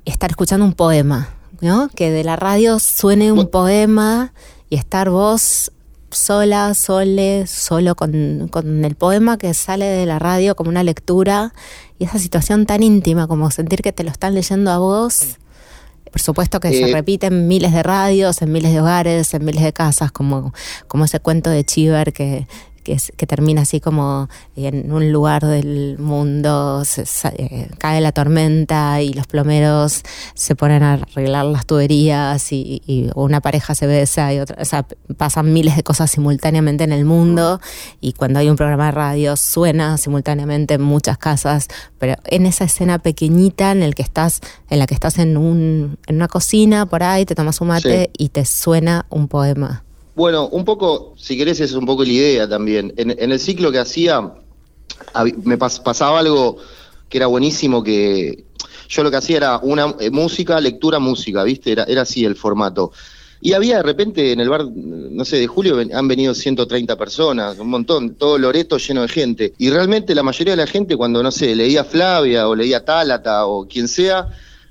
[0.05, 1.29] y estar escuchando un poema,
[1.61, 1.89] ¿no?
[1.93, 4.33] Que de la radio suene un poema
[4.69, 5.71] y estar vos
[6.11, 11.53] sola, sole, solo con, con el poema que sale de la radio como una lectura
[11.99, 15.37] y esa situación tan íntima como sentir que te lo están leyendo a vos.
[16.11, 19.43] Por supuesto que se Eh, repite en miles de radios, en miles de hogares, en
[19.45, 20.53] miles de casas, como,
[20.87, 22.47] como ese cuento de Chiver que,
[22.87, 27.03] que, es- que termina así como en un lugar del mundo se-
[27.37, 30.03] eh, cae la tormenta y los plomeros
[30.35, 34.63] se ponen a arreglar las tuberías y, y una pareja se besa y otra, o
[34.65, 34.85] sea,
[35.17, 37.59] pasan miles de cosas simultáneamente en el mundo
[37.99, 41.67] y cuando hay un programa de radio suena simultáneamente en muchas casas,
[41.99, 45.97] pero en esa escena pequeñita en el que estás, en la que estás en un,
[46.07, 48.09] en una cocina por ahí, te tomas un mate Sí.
[48.25, 49.83] y te suena un poema.
[50.17, 52.91] Bueno, un poco, si querés, es un poco la idea también.
[52.97, 54.19] En, en el ciclo que hacía,
[55.43, 56.57] me pas- pasaba algo
[57.07, 58.45] que era buenísimo, que
[58.89, 61.71] yo lo que hacía era una eh, música, lectura, música, ¿viste?
[61.71, 62.91] Era, era así el formato.
[63.41, 67.59] Y había de repente en el bar, no sé, de julio han venido 130 personas,
[67.59, 69.53] un montón, todo Loreto lleno de gente.
[69.59, 73.45] Y realmente la mayoría de la gente cuando, no sé, leía Flavia o leía Tálata
[73.45, 74.27] o quien sea,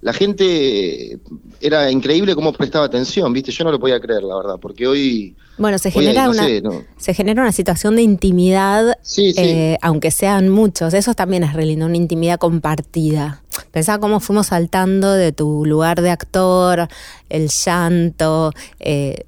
[0.07, 1.19] la gente eh,
[1.61, 3.51] era increíble cómo prestaba atención, ¿viste?
[3.51, 5.35] Yo no lo podía creer, la verdad, porque hoy...
[5.59, 6.85] Bueno, se hoy, genera no una, sé, no.
[6.97, 9.40] se genera una situación de intimidad, Sí, sí.
[9.42, 10.95] eh, aunque sean muchos.
[10.95, 13.42] Eso también es re lindo, una intimidad compartida.
[13.73, 16.87] Pensaba cómo fuimos saltando de tu lugar de actor,
[17.29, 19.25] el llanto, eh,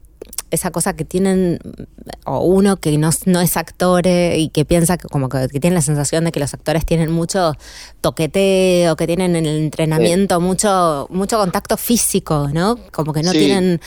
[0.50, 1.58] esa cosa que tienen,
[2.24, 5.74] o uno que no, no es actor y que piensa que como que, que tiene
[5.74, 7.54] la sensación de que los actores tienen mucho
[8.00, 12.78] toqueteo, que tienen en el entrenamiento mucho, mucho contacto físico, ¿no?
[12.92, 13.38] Como que no Sí.
[13.38, 13.80] tienen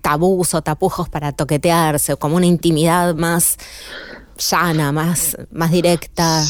[0.00, 3.56] tabús o tapujos para toquetearse, como una intimidad más
[4.50, 6.44] llana, más, más directa.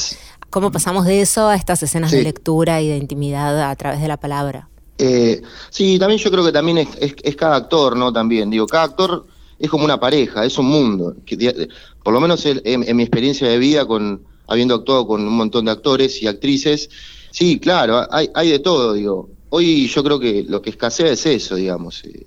[0.51, 4.09] ¿Cómo pasamos de eso a estas escenas de lectura y de intimidad a través de
[4.09, 4.69] la palabra?
[4.99, 8.13] Eh, sí, también yo creo que también es, es- es cada actor, ¿no?
[8.13, 9.27] También, digo, cada actor
[9.63, 11.15] es como una pareja, es un mundo.
[11.25, 11.69] Que,
[12.03, 15.71] por lo menos en, mi experiencia de vida, con habiendo actuado con un montón de
[15.71, 16.91] actores y actrices,
[17.31, 19.31] sí, claro, hay, hay de todo, digo.
[19.51, 22.03] Hoy yo creo que lo que escasea es eso, digamos.
[22.05, 22.27] eh,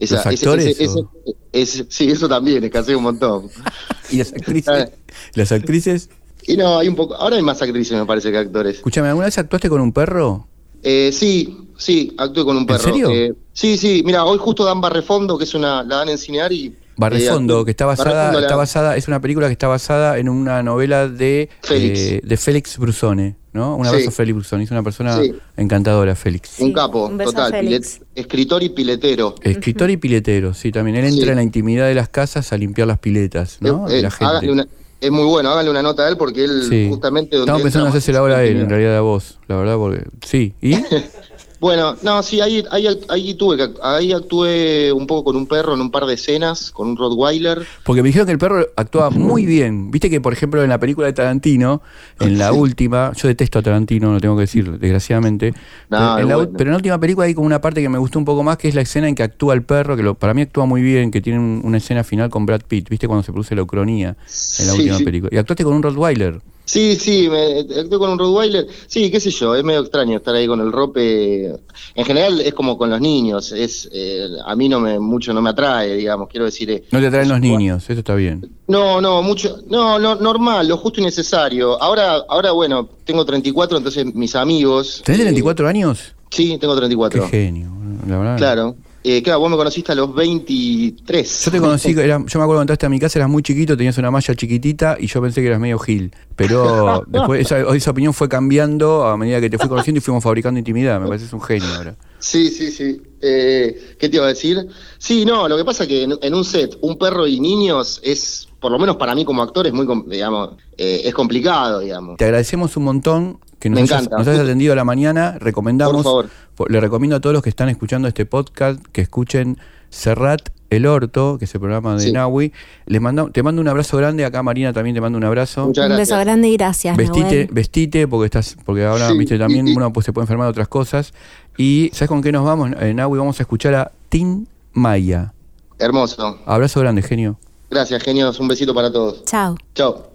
[0.00, 1.10] esa- ¿Los actores ese- o?
[1.52, 3.48] ese- ese- sí, eso también escasea un montón.
[4.10, 4.88] ¿Y las actrices?
[5.34, 6.08] ¿Las actrices?
[6.46, 7.14] Y no, hay un poco.
[7.14, 8.76] Ahora hay más actrices, me parece, que actores.
[8.76, 10.48] Escúchame, ¿alguna vez actuaste con un perro?
[10.82, 12.78] Eh, sí, sí, actué con un ¿En perro.
[12.84, 13.10] serio?
[13.10, 16.52] Eh, sí, sí, mira, hoy justo dan Barrefondo, que es una, la dan en cinear
[16.52, 16.74] y...
[16.96, 20.28] Barrefondo, eh, que está basada, la- está basada, es una película que está basada en
[20.28, 21.98] una novela de Félix.
[22.00, 23.74] eh, de Félix Brusone, ¿no?
[23.74, 24.08] Un abrazo Sí.
[24.08, 25.34] a Félix Brusone, es una persona Sí.
[25.56, 26.60] encantadora, Félix.
[26.60, 29.34] Un capo, un beso a total, pilet- escritor y piletero.
[29.42, 30.96] Escritor y piletero, sí, también.
[30.98, 31.30] Él entra Sí.
[31.30, 33.88] en la intimidad de las casas a limpiar las piletas, ¿no?
[33.88, 34.50] Eh, de eh, la gente.
[34.52, 34.68] una-
[35.00, 36.86] es muy bueno, háganle una nota a él porque él Sí.
[36.88, 37.34] justamente...
[37.36, 40.04] donde Estamos pensando en hacerse ahora a él, en realidad a vos, la verdad, porque.
[40.24, 40.76] Sí, ¿y?
[41.64, 45.72] Bueno, no, sí, ahí, ahí, ahí tuve que, ahí actué un poco con un perro
[45.72, 47.66] en un par de escenas, con un Rottweiler.
[47.84, 49.90] Porque me dijeron que el perro actúa muy bien.
[49.90, 51.80] Viste que, por ejemplo, en la película de Tarantino,
[52.20, 55.54] en la última, yo detesto a Tarantino, lo tengo que decir, desgraciadamente.
[55.88, 56.50] No, pero, en la, bueno.
[56.50, 58.42] u- pero en la última película hay como una parte que me gustó un poco
[58.42, 60.66] más, que es la escena en que actúa el perro, que lo- para mí actúa
[60.66, 63.54] muy bien, que tiene un- una escena final con Brad Pitt, viste cuando se produce
[63.56, 65.04] la ucronía en la Sí, última sí.
[65.04, 65.30] película.
[65.32, 66.42] Y actuaste con un Rottweiler.
[66.64, 68.66] Sí, sí, me, actué con un Rottweiler.
[68.86, 71.54] Sí, qué sé yo, es medio extraño estar ahí con el rope.
[71.94, 75.42] En general es como con los niños, es eh, a mí no me mucho no
[75.42, 76.70] me atrae, digamos, quiero decir.
[76.70, 78.50] eh, No te atraen los niños, eso está bien.
[78.66, 81.80] No, no, mucho, no, no, normal, lo justo y necesario.
[81.82, 85.02] Ahora, ahora bueno, tengo 34, entonces mis amigos.
[85.04, 86.14] ¿Tenés eh, 34 años?
[86.30, 87.28] Sí, tengo Qué 34.
[87.28, 87.70] genio,
[88.08, 88.36] la verdad.
[88.38, 88.76] Claro.
[89.06, 91.44] Eh, claro, vos me conociste a los 23.
[91.44, 93.76] Yo te conocí, era, yo me acuerdo cuando entraste a mi casa, eras muy chiquito,
[93.76, 96.10] tenías una malla chiquitita y yo pensé que eras medio gil.
[96.34, 100.24] Pero después esa, esa opinión fue cambiando a medida que te fui conociendo y fuimos
[100.24, 100.98] fabricando intimidad.
[101.00, 101.96] Me pareces un genio ahora.
[102.18, 103.02] Sí, sí, sí.
[103.20, 104.66] Eh, ¿Qué te iba a decir?
[104.96, 108.00] Sí, no, lo que pasa es que en, en un set, un perro y niños
[108.02, 112.16] es, por lo menos para mí como actor, es muy, digamos, eh, es complicado, digamos.
[112.16, 114.18] Te agradecemos un montón que nos, Me hayas, encanta.
[114.18, 115.36] nos hayas atendido a la mañana.
[115.40, 116.70] Recomendamos, Por favor.
[116.70, 119.56] le recomiendo a todos los que están escuchando este podcast que escuchen
[119.88, 122.12] Serrat El Orto, que es el programa de Sí.
[122.12, 122.52] Nahui.
[122.84, 124.24] Les mando, te mando un abrazo grande.
[124.26, 125.66] Acá Marina también te mando un abrazo.
[125.68, 127.48] Muchas Un beso grande y gracias, Vestite, Nahuel.
[127.52, 130.68] vestite porque estás, porque ahora Sí, viste también uno pues, se puede enfermar de otras
[130.68, 131.14] cosas.
[131.56, 132.70] Y ¿sabes con qué nos vamos?
[132.80, 135.32] En Nahui vamos a escuchar a Tin Maya.
[135.78, 136.38] Hermoso.
[136.44, 137.38] Abrazo grande, genio.
[137.70, 138.38] Gracias, genios.
[138.40, 139.24] Un besito para todos.
[139.24, 139.56] Chao.
[139.74, 140.10] Chao.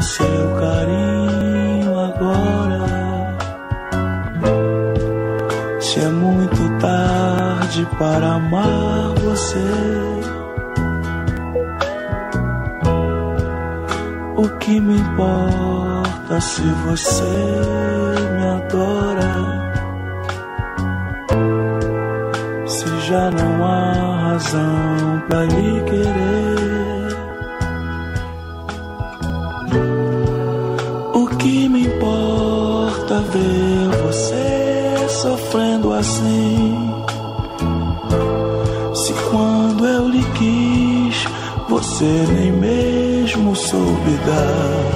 [0.00, 2.86] Seu carinho agora?
[5.80, 9.58] Se é muito tarde para amar você.
[14.36, 17.24] O que me importa se você
[18.36, 19.34] me adora?
[22.66, 26.67] Se já não há razão pra lhe querer.
[35.98, 36.94] Assim?
[38.94, 41.24] Se quando eu lhe quis,
[41.68, 44.87] você nem mesmo soube dar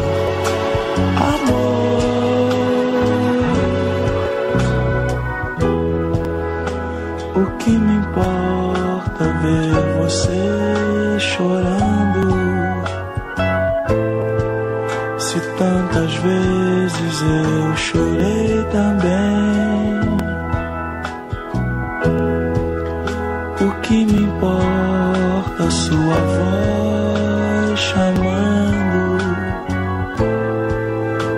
[25.93, 29.19] sua voz chamando?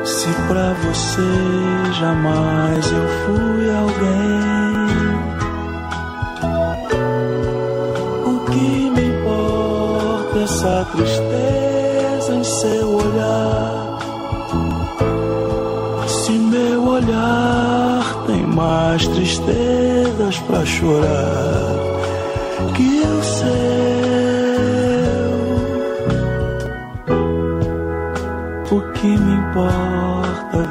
[0.04, 1.32] Se pra você
[1.98, 4.94] jamais eu fui alguém.
[8.26, 13.98] O que me importa essa tristeza em seu olhar?
[16.06, 21.53] Se meu olhar tem mais tristezas pra chorar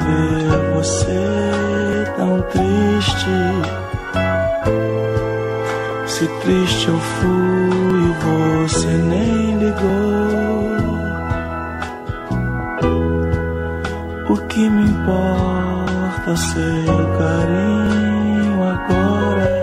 [0.04, 3.36] ver você tão triste?
[6.08, 10.44] Se triste eu fui e você nem ligou.
[14.30, 19.54] O que me importa seu carinho agora?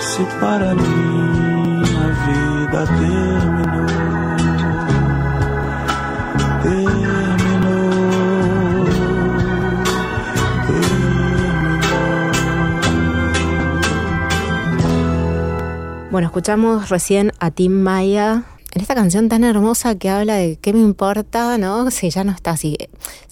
[0.00, 3.43] Se para mim a vida terminou,
[16.14, 20.72] Bueno, escuchamos recién a Tim Maya en esta canción tan hermosa que habla de qué
[20.72, 21.90] me importa, ¿no?
[21.90, 22.78] Si ya no está así.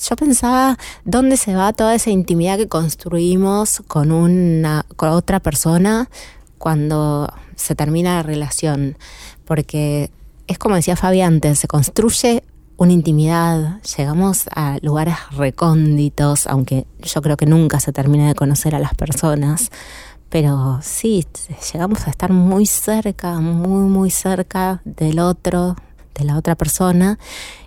[0.04, 6.10] Yo pensaba dónde se va toda esa intimidad que construimos con una con otra persona
[6.58, 8.98] cuando se termina la relación,
[9.44, 10.10] porque
[10.48, 12.42] es como decía Fabi antes, se construye
[12.78, 18.74] una intimidad, llegamos a lugares recónditos, aunque yo creo que nunca se termina de conocer
[18.74, 19.70] a las personas,
[20.32, 21.26] pero sí,
[21.74, 25.76] llegamos a estar muy cerca, muy, muy cerca del otro,
[26.14, 27.18] de la otra persona,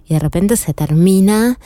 [0.08, 1.60] y de repente se termina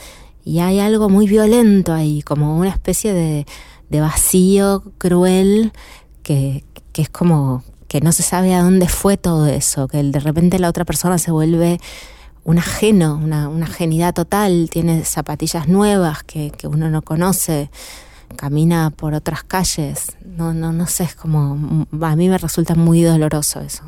[0.44, 3.46] y hay algo muy violento ahí, como una especie de,
[3.88, 5.72] de vacío cruel
[6.22, 10.20] que, que es como que no se sabe a dónde fue todo eso, que de
[10.20, 11.80] repente la otra persona se vuelve
[12.44, 17.70] un ajeno, una, una ajenidad total, tiene zapatillas nuevas que, que uno no conoce,
[18.36, 20.16] camina por otras calles.
[20.24, 21.86] No, no, no sé, es como.
[22.00, 23.84] A mí me resulta muy doloroso eso.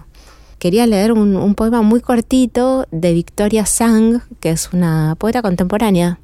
[0.58, 6.20] Quería leer un, un poema muy cortito de Victoria Sang, que es una poeta contemporánea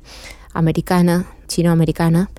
[0.53, 2.31] americana, chino-americana,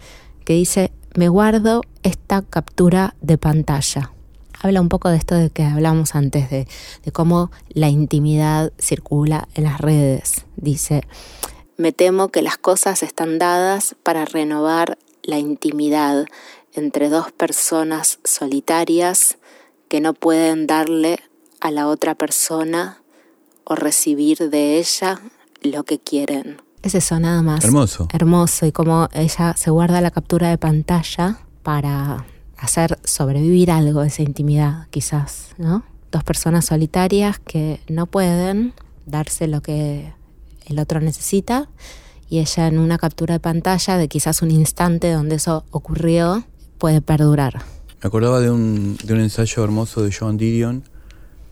[0.46, 4.12] que dice: Me guardo esta captura de pantalla.
[4.62, 6.68] Habla un poco de esto de que hablamos antes, de,
[7.04, 10.46] de cómo la intimidad circula en las redes.
[10.56, 11.04] Dice:
[11.78, 16.26] Me temo que las cosas están dadas para renovar la intimidad
[16.74, 19.38] entre dos personas solitarias
[19.88, 21.20] que no pueden darle
[21.60, 23.02] a la otra persona
[23.64, 25.20] o recibir de ella
[25.62, 26.62] lo que quieren.
[26.82, 27.64] Es eso nada más.
[27.64, 28.08] Hermoso.
[28.14, 32.26] Hermoso y como ella se guarda la captura de pantalla para
[32.58, 35.84] hacer sobrevivir algo de esa intimidad, quizás, ¿no?
[36.12, 38.74] Dos personas solitarias que no pueden
[39.06, 40.14] darse lo que
[40.66, 41.68] el otro necesita
[42.30, 46.44] y ella en una captura de pantalla de quizás un instante donde eso ocurrió
[46.78, 47.62] puede perdurar.
[48.02, 50.84] Me acordaba de un, de un ensayo hermoso de Joan Didion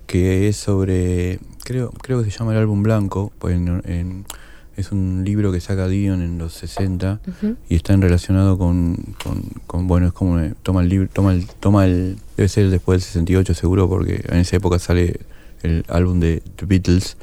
[0.05, 4.25] que es sobre, creo, creo que se llama El álbum blanco, pues en- en-
[4.77, 7.19] es un libro que saca Didion en los 60
[7.67, 11.33] y está en relacionado con, con, con, bueno, es como eh, toma el libro, toma
[11.33, 15.19] el, toma el, debe ser después del 68 seguro porque en esa época sale
[15.63, 17.17] el álbum de The Beatles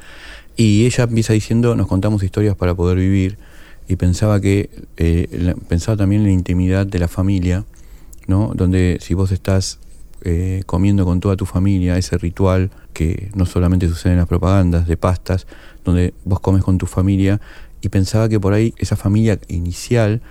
[0.57, 3.37] y ella empieza diciendo nos contamos historias para poder vivir
[3.87, 7.65] y pensaba que eh, pensaba también en la intimidad de la familia,
[8.27, 8.51] ¿no?
[8.55, 9.79] Donde si vos estás
[10.21, 14.87] eh, comiendo con toda tu familia, ese ritual que no solamente sucede en las propagandas
[14.87, 15.45] de pastas,
[15.83, 17.39] donde vos comes con tu familia,
[17.81, 20.21] y pensaba que por ahí esa familia inicial,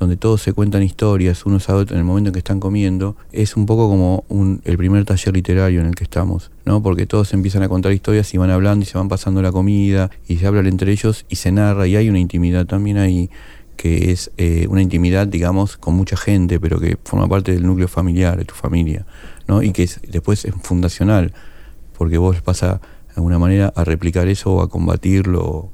[0.00, 3.16] donde todos se cuentan historias unos a otros en el momento en que están comiendo,
[3.32, 6.82] es un poco como un- el primer taller literario en el que estamos, ¿no?
[6.82, 10.10] Porque todos empiezan a contar historias y van hablando y se van pasando la comida
[10.26, 13.30] y se hablan entre ellos y se narra y hay una intimidad también ahí
[13.76, 17.88] que es eh, una intimidad, digamos, con mucha gente, pero que forma parte del núcleo
[17.88, 19.06] familiar, de tu familia,
[19.48, 19.62] ¿no?
[19.62, 21.32] Y que es- después es fundacional,
[21.96, 25.70] porque vos vas a, de alguna manera, a replicar eso o a combatirlo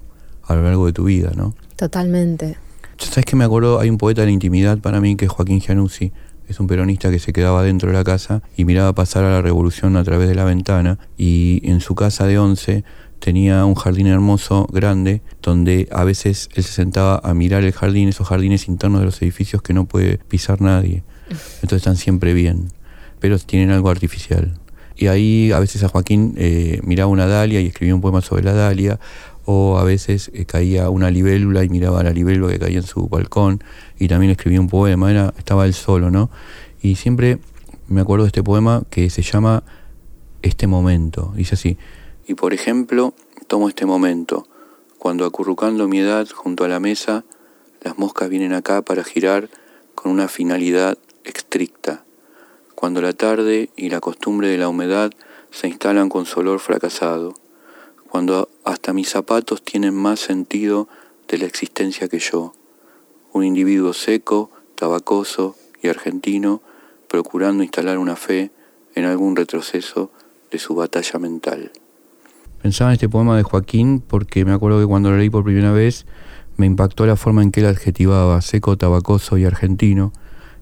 [0.47, 1.55] a lo largo de tu vida, ¿no?
[1.75, 2.57] Totalmente.
[2.99, 3.81] ¿Sabes que me acuerdo?
[3.81, 6.13] Hay un poeta de la intimidad para mí que es Joaquín Gianuzzi.
[6.49, 9.43] Es un peronista que se quedaba dentro de la casa y miraba pasar a la
[9.43, 10.99] revolución a través de la ventana.
[11.19, 12.85] Y en su casa de once
[13.19, 18.09] tenía un jardín hermoso, grande, donde a veces él se sentaba a mirar el jardín,
[18.09, 21.03] esos jardines internos de los edificios que no puede pisar nadie.
[21.57, 22.69] Entonces están siempre bien,
[23.19, 24.59] pero tienen algo artificial.
[24.97, 28.43] Y ahí a veces a Joaquín eh, miraba una dalia y escribía un poema sobre
[28.45, 28.99] la dalia,
[29.47, 33.09] o a veces eh, caía una libélula y miraba la libélula que caía en su
[33.09, 33.63] balcón
[33.99, 36.31] y también escribía un poema, era, estaba él solo, ¿no?
[36.83, 37.39] Y siempre
[37.89, 39.63] me acuerdo de este poema que se llama
[40.43, 41.79] Este momento, dice así,
[42.29, 43.15] y por ejemplo,
[43.47, 44.49] tomo este momento,
[44.99, 47.25] cuando acurrucando mi edad junto a la mesa,
[47.83, 49.49] las moscas vienen acá para girar
[49.95, 52.05] con una finalidad estricta,
[52.75, 55.13] cuando la tarde y la costumbre de la humedad
[55.53, 57.35] se instalan con su olor fracasado,
[58.17, 60.89] cuando hasta mis zapatos tienen más sentido
[61.29, 62.55] de la existencia que yo,
[63.35, 66.63] un individuo seco, tabacoso y argentino,
[67.11, 68.53] procurando instalar una fe
[68.95, 70.11] en algún retroceso
[70.51, 71.73] de su batalla mental.
[72.63, 75.73] Pensaba en este poema de Joaquín porque me acuerdo que cuando lo leí por primera
[75.73, 76.07] vez
[76.57, 80.15] me impactó la forma en que él adjetivaba seco, tabacoso y argentino.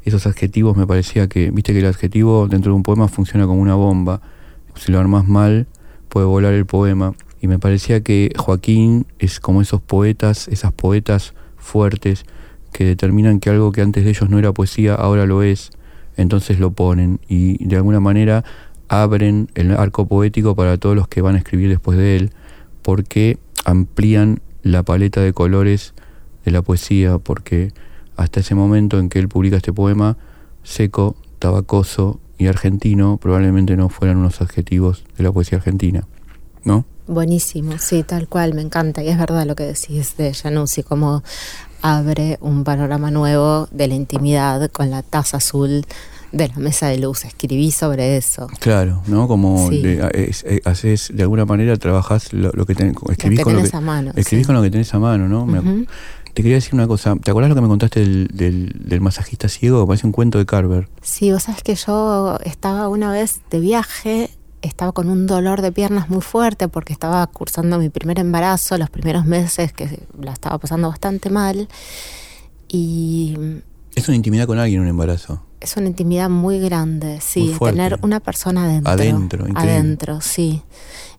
[0.03, 3.61] Esos adjetivos me parecía que, viste que el adjetivo dentro de un poema funciona como
[3.61, 4.23] una bomba.
[4.75, 5.69] Si lo armas mal,
[6.09, 7.15] puede volar el poema.
[7.45, 12.25] Y me parecía que Joaquín es como esos poetas, esas poetas fuertes
[12.73, 15.71] que determinan que algo que antes de ellos no era poesía, ahora lo es.
[16.17, 18.45] Entonces lo ponen y de alguna manera
[18.89, 22.31] abren el arco poético para todos los que van a escribir después de él,
[22.81, 25.93] porque amplían la paleta de colores
[26.47, 27.75] de la poesía, porque
[28.17, 30.17] hasta ese momento en que él publica este poema,
[30.63, 36.07] seco, tabacoso y argentino probablemente no fueran unos adjetivos de la poesía argentina,
[36.65, 36.87] ¿no?
[37.07, 39.03] Buenísimo, sí, tal cual, me encanta.
[39.03, 41.23] Y es verdad lo que decís de Januzzi, como
[41.83, 45.85] abre un panorama nuevo de la intimidad con la taza azul
[46.33, 47.27] de la mesa de luz.
[47.27, 48.47] Escribí sobre eso.
[48.59, 49.29] Claro, ¿no?
[49.29, 49.83] Como Sí.
[49.83, 53.55] de- es- eh, haces, de alguna manera trabajás lo, lo que tenés, escribís que con
[53.57, 54.47] lo que, a mano, escribís sí.
[54.47, 55.47] con lo que tenés a mano, ¿no?
[56.33, 59.49] Te quería decir una cosa, ¿te acordás lo que me contaste del, del, del masajista
[59.49, 59.87] ciego?
[59.87, 60.89] Parece un cuento de Carver.
[61.01, 64.31] Sí, vos sabes que yo estaba una vez de viaje,
[64.67, 68.91] estaba con un dolor de piernas muy fuerte porque estaba cursando mi primer embarazo, los
[68.91, 71.69] primeros meses que la estaba pasando bastante mal.
[72.69, 73.37] Y
[73.95, 75.43] Es una intimidad con alguien un embarazo.
[75.61, 78.93] es una intimidad muy grande, sí, Muy tener una persona adentro.
[78.93, 79.73] Adentro, increíble.
[79.73, 80.63] Adentro, sí.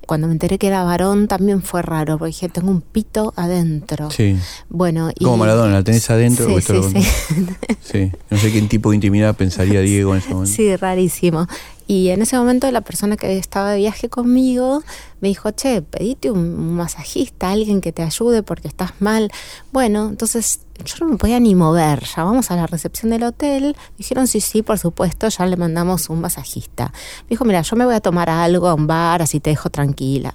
[0.06, 4.12] Cuando me enteré que era varón también fue raro, porque dije, tengo un pito adentro.
[4.12, 4.38] Sí.
[4.70, 5.24] Bueno, y...
[5.24, 6.46] Como Maradona, la tenés adentro.
[6.48, 7.46] Sí, sí, sí.
[7.82, 8.12] Sí.
[8.30, 10.56] No sé qué tipo de intimidad pensaría Diego en ese momento.
[10.56, 11.48] Sí, rarísimo.
[11.88, 14.82] Y en ese momento la persona que estaba de viaje conmigo
[15.22, 19.32] me dijo, che, pedite un, masajista, alguien que te ayude porque estás mal.
[19.72, 22.04] Bueno, entonces yo no me podía ni mover.
[22.04, 26.22] Llamamos a la recepción del hotel, dijeron, sí, sí, por supuesto, ya le mandamos un
[26.22, 26.92] masajista.
[27.24, 29.70] Me dijo, mira, yo me voy a tomar algo a un bar, así te dejo
[29.70, 30.34] tranquila.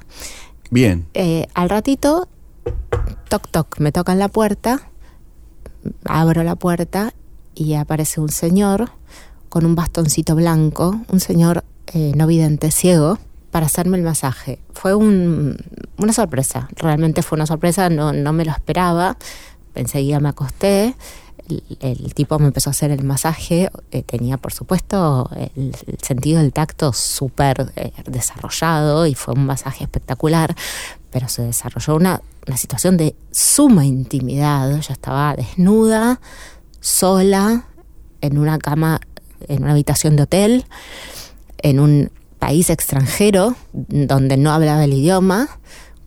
[0.70, 1.08] Bien.
[1.14, 2.28] Eh, al ratito,
[3.28, 4.90] toc, toc, me tocan la puerta,
[6.04, 7.12] abro la puerta
[7.54, 8.92] y aparece un señor
[9.50, 13.18] con un bastoncito blanco, un señor eh, no vidente, ciego,
[13.50, 14.60] para hacerme el masaje.
[14.72, 15.56] Fue un-
[15.98, 19.16] una sorpresa, realmente fue una sorpresa, no, no me lo esperaba.
[19.74, 20.94] Enseguida me acosté,
[21.48, 25.98] el, el tipo me empezó a hacer el masaje, eh, tenía por supuesto el, el
[26.00, 30.54] sentido del tacto súper eh, desarrollado y fue un masaje espectacular,
[31.10, 34.70] pero se desarrolló una, una situación de suma intimidad.
[34.80, 36.20] Yo estaba desnuda,
[36.80, 37.64] sola,
[38.20, 39.00] en una cama,
[39.48, 40.64] en una habitación de hotel,
[41.58, 45.48] en un país extranjero donde no hablaba el idioma,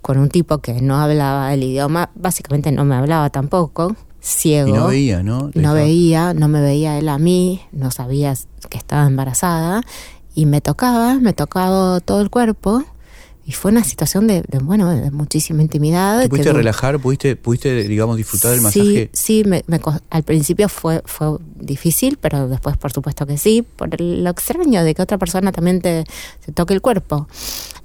[0.02, 4.70] con un tipo que no hablaba el idioma, básicamente no me hablaba tampoco, ciego.
[4.70, 5.52] Y no veía, ¿no?
[5.54, 8.34] No veía, no me veía él a mí, no sabía
[8.70, 9.82] que estaba embarazada
[10.36, 12.84] y me tocaba, me tocaba todo el cuerpo
[13.46, 16.18] y fue una situación de, de, bueno, de muchísima intimidad.
[16.20, 17.00] ¿Te que pudiste relajar?
[17.00, 19.10] ¿Pudiste, pudiste, digamos, disfrutar del Sí, masaje?
[19.12, 24.00] sí, me- me al principio fue, fue difícil, pero después por supuesto que sí, por
[24.00, 26.06] lo extraño de que otra persona también te,
[26.46, 27.28] te toque el cuerpo.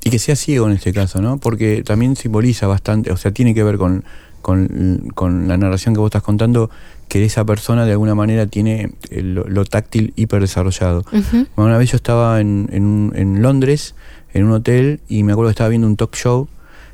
[0.04, 1.38] Y que sea ciego en este caso, ¿no?
[1.38, 4.04] Porque también simboliza bastante, o sea, tiene que ver con,
[4.42, 6.70] con, con la narración que vos estás contando,
[7.08, 11.04] que esa persona de alguna manera tiene eh, lo, lo táctil hiper desarrollado.
[11.10, 13.94] Bueno, Una vez yo estaba en, en, Londres,
[14.32, 16.48] en un hotel, y me acuerdo que estaba viendo un talk show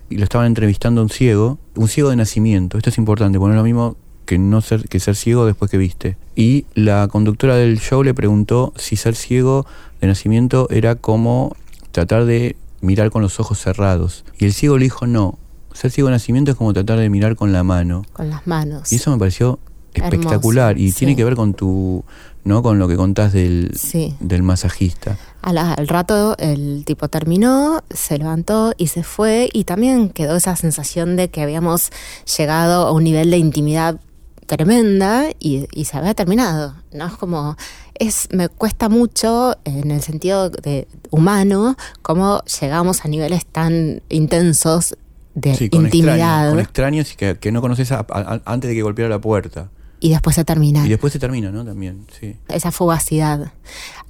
[0.09, 2.77] y lo estaban entrevistando a un ciego, un ciego de nacimiento.
[2.79, 5.71] Esto es importante, porque no es lo mismo que no ser que ser ciego después
[5.71, 6.17] que viste.
[6.35, 9.67] Y la conductora del show le preguntó si ser ciego
[10.01, 11.57] de nacimiento era como
[11.93, 14.25] tratar de mirar con los ojos cerrados.
[14.39, 15.39] Y el ciego le dijo no.
[15.73, 18.05] Ser ciego de nacimiento es como tratar de mirar con la mano.
[18.13, 18.93] Con las manos.
[18.93, 19.59] Y eso me pareció
[20.01, 20.79] Hermoso, espectacular.
[20.79, 20.99] y sí.
[21.01, 22.05] tiene que ver con tu,
[22.45, 22.63] ¿no?
[22.63, 24.15] Con lo que contás del, Sí.
[24.21, 25.17] del masajista.
[25.43, 31.17] Al rato el tipo terminó, se levantó y se fue y también quedó esa sensación
[31.17, 31.91] de que habíamos
[32.39, 34.01] llegado a un nivel de intimidad
[34.47, 36.75] tremenda y, y se había terminado.
[36.93, 37.57] No es como
[37.99, 44.97] es me cuesta mucho en el sentido de humano cómo llegamos a niveles tan intensos
[45.35, 48.69] de Sí, con intimidad extraños, con extraños y que, que no conoces a- a- antes
[48.69, 49.71] de que golpeara la puerta.
[50.05, 50.85] Y después se termina.
[50.85, 51.65] Y después se termina, ¿no?
[51.65, 52.37] También, sí.
[52.49, 53.53] esa fugacidad.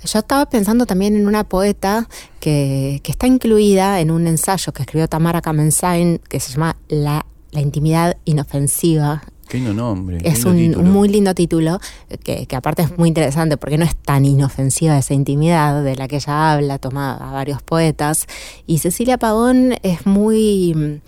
[0.05, 2.09] Yo estaba pensando también en una poeta
[2.41, 7.27] que, que está incluida en un ensayo que escribió Tamara Kamensain que se llama La,
[7.53, 9.23] la intimidad inofensiva.
[9.49, 10.19] Qué lindo nombre.
[10.25, 10.91] Es lindo un, título.
[10.91, 11.79] muy lindo título,
[12.25, 16.09] que, que aparte es muy interesante porque no es tan inofensiva esa intimidad de la
[16.09, 18.27] que ella habla, toma a varios poetas.
[18.67, 21.01] Y Cecilia Pavón es muy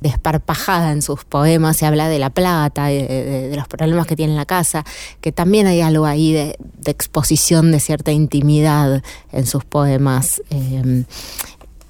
[0.00, 4.32] desparpajada en sus poemas, se habla de la plata, de, de- los problemas que tiene
[4.32, 4.84] en la casa,
[5.20, 10.42] que también hay algo ahí de, exposición de cierta intimidad en sus poemas.
[10.50, 11.04] Eh,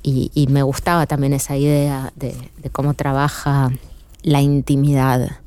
[0.02, 2.34] y, y me gustaba también esa idea de,
[2.72, 3.70] cómo trabaja
[4.22, 5.38] la intimidad.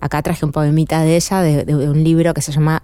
[0.00, 2.82] Acá traje un poemita de ella, de un libro que se llama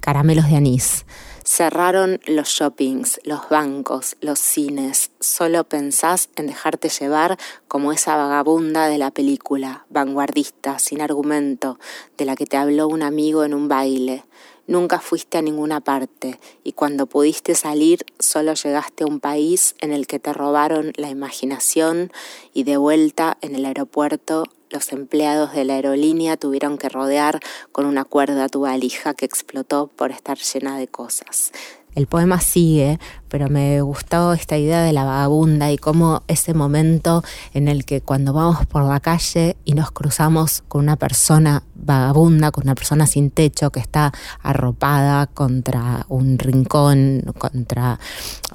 [0.00, 1.04] Caramelos de anís.
[1.44, 5.10] Cerraron los shoppings, los bancos, los cines.
[5.18, 7.36] Solo pensás en dejarte llevar
[7.66, 11.80] como esa vagabunda de la película, vanguardista, sin argumento,
[12.16, 14.24] de la que te habló un amigo en un baile.
[14.68, 19.92] Nunca fuiste a ninguna parte y cuando pudiste salir solo llegaste a un país en
[19.92, 22.12] el que te robaron la imaginación
[22.54, 27.86] y de vuelta en el aeropuerto los empleados de la aerolínea tuvieron que rodear con
[27.86, 31.52] una cuerda tu valija que explotó por estar llena de cosas.
[31.94, 32.98] El poema sigue,
[33.28, 38.00] pero me gustó esta idea de la vagabunda y cómo ese momento en el que
[38.00, 43.06] cuando vamos por la calle y nos cruzamos con una persona vagabunda, con una persona
[43.06, 44.12] sin techo que está
[44.42, 48.00] arropada contra un rincón, contra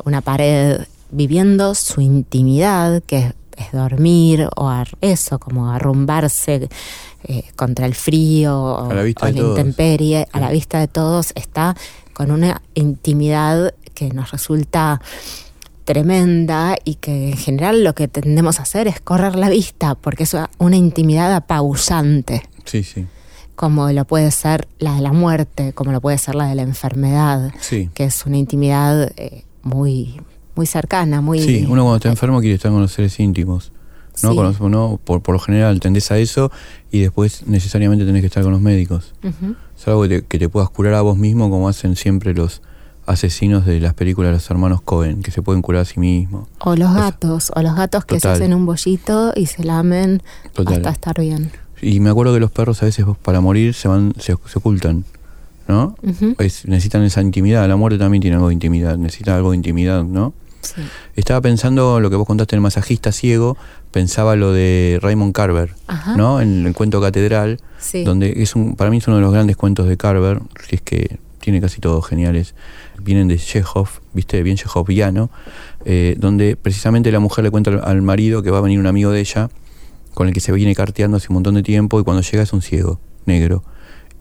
[0.03, 6.69] una pared, viviendo su intimidad, que es dormir o eso, como arrumbarse
[7.23, 11.31] eh, contra el frío o, la vista o la intemperie, a la vista de todos,
[11.35, 11.75] está
[12.13, 15.01] con una intimidad que nos resulta
[15.85, 20.23] tremenda y que en general lo que tendemos a hacer es correr la vista porque
[20.23, 23.07] es una intimidad apabullante Sí, sí.
[23.55, 26.63] como lo puede ser la de la muerte, como lo puede ser la de la
[26.63, 27.89] enfermedad, Sí.
[27.93, 30.19] que es una intimidad eh, muy
[30.57, 33.71] muy cercana, muy Sí, uno cuando está enfermo quiere estar con los seres íntimos.
[34.23, 34.31] ¿no?
[34.31, 34.35] Sí.
[34.57, 36.51] Con los- por, por lo general, tendés a eso
[36.91, 39.13] y después necesariamente tenés que estar con los médicos.
[39.23, 39.55] Ujú.
[39.77, 42.63] Es algo que te, que te puedas curar a vos mismo, como hacen siempre los
[43.05, 46.47] asesinos de las películas de los hermanos Cohen, que se pueden curar a sí mismos.
[46.59, 50.73] O los gatos, o los gatos que se hacen un bollito y se lamen Total.
[50.77, 51.51] hasta estar bien.
[51.79, 55.05] Y me acuerdo que los perros a veces para morir se van, se, se ocultan,
[55.67, 55.95] ¿no?
[56.01, 56.35] Ujú.
[56.39, 57.67] Es- necesitan esa intimidad.
[57.69, 60.33] La muerte también tiene algo de intimidad, necesita algo de intimidad, ¿no?
[60.61, 60.81] Sí.
[61.15, 63.57] Estaba pensando lo que vos contaste el masajista ciego,
[63.91, 66.15] pensaba lo de Raymond Carver, Ajá.
[66.15, 66.41] ¿no?
[66.41, 68.03] En el cuento Catedral, Sí.
[68.03, 70.81] donde es un, para mí es uno de los grandes cuentos de Carver, si es
[70.81, 72.55] que tiene casi todos geniales.
[73.01, 75.29] Vienen de Chekhov, viste, bien Chekhoviano,
[75.85, 78.87] eh, donde precisamente la mujer le cuenta al, al marido que va a venir un
[78.87, 79.49] amigo de ella,
[80.13, 82.51] con el que se viene carteando hace un montón de tiempo, y cuando llega es
[82.51, 83.63] un ciego, negro.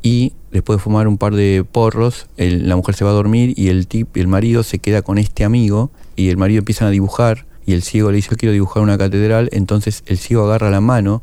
[0.07, 3.55] Y después de fumar un par de porros, el- la mujer se va a dormir
[3.57, 6.91] y el tip, el marido se queda con este amigo y el marido empiezan a
[6.93, 10.71] dibujar y el ciego le dice yo quiero dibujar una catedral, entonces el ciego agarra
[10.71, 11.23] la mano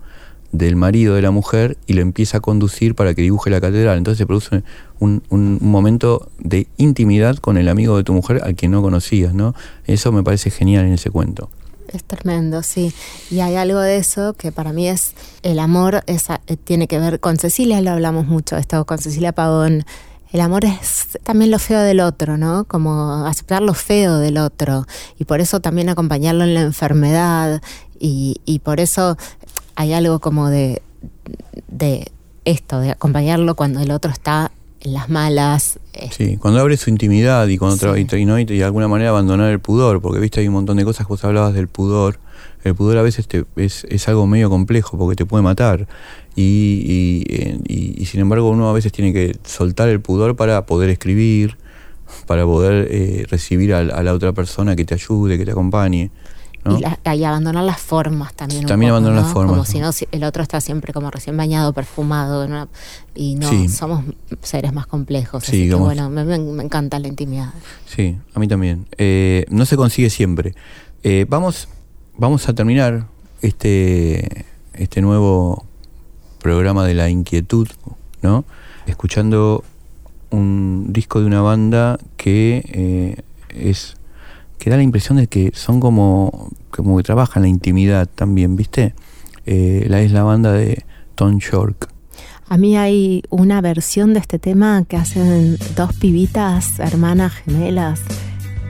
[0.51, 3.97] del marido de la mujer y lo empieza a conducir para que dibuje la catedral.
[3.97, 4.63] Entonces se produce
[4.99, 8.81] un, un- un momento de intimidad con el amigo de tu mujer al que no
[8.81, 9.55] conocías, ¿no?
[9.87, 11.49] Eso me parece genial en ese cuento.
[11.93, 12.91] Es tremendo, sí.
[13.29, 15.13] Y hay algo de eso que para mí es
[15.43, 19.31] el amor, esa, eh, tiene que ver con Cecilia, lo hablamos mucho, esto con Cecilia
[19.31, 19.85] Pavón.
[20.31, 22.63] el amor es también lo feo del otro, ¿no?
[22.63, 24.87] Como aceptar lo feo del otro
[25.19, 27.61] y por eso también acompañarlo en la enfermedad
[27.99, 29.15] y, y por eso
[29.75, 30.81] hay algo como de,
[31.67, 32.11] de
[32.45, 34.51] esto, de acompañarlo cuando el otro está
[34.83, 35.79] las malas.
[35.93, 38.05] eh, Sí, cuando abre su intimidad y cuando Sí.
[38.17, 41.05] y, no, de alguna manera abandonar el pudor, porque viste hay un montón de cosas
[41.07, 42.19] que vos hablabas del pudor.
[42.63, 45.87] El pudor a veces te- es, es algo medio complejo porque te puede matar.
[46.35, 46.43] Y,
[46.85, 50.65] y, eh, y- y sin embargo uno a veces tiene que soltar el pudor para
[50.65, 51.57] poder escribir,
[52.27, 56.09] para poder eh, recibir a, a la otra persona que te ayude, que te acompañe.
[56.65, 56.77] ¿No?
[56.77, 58.61] Y, la- y abandonar las formas también.
[58.61, 59.23] un También poco, abandonar ¿no?
[59.25, 62.67] las formas, Como si no, si el otro está siempre como recién bañado, perfumado, ¿no?
[63.15, 63.69] y no, Sí.
[63.69, 64.03] somos
[64.41, 65.43] seres más complejos.
[65.43, 67.53] Sí, así que bueno, me encanta la intimidad.
[67.85, 68.87] Sí, a mí también.
[68.97, 70.55] Eh, no se consigue siempre.
[71.03, 71.67] Eh, vamos,
[72.17, 73.07] vamos a terminar
[73.41, 75.65] este, este nuevo
[76.39, 77.67] programa de la inquietud,
[78.21, 78.45] ¿no?
[78.87, 79.63] Escuchando
[80.31, 83.95] un disco de una banda que eh, es
[84.63, 88.95] que da la impresión de que son como como que trabajan la intimidad también, ¿viste?
[89.45, 90.83] Eh, la es la banda de
[91.15, 91.89] Tom York.
[92.47, 97.99] A mí hay una versión de este tema que hacen dos pibitas, hermanas gemelas,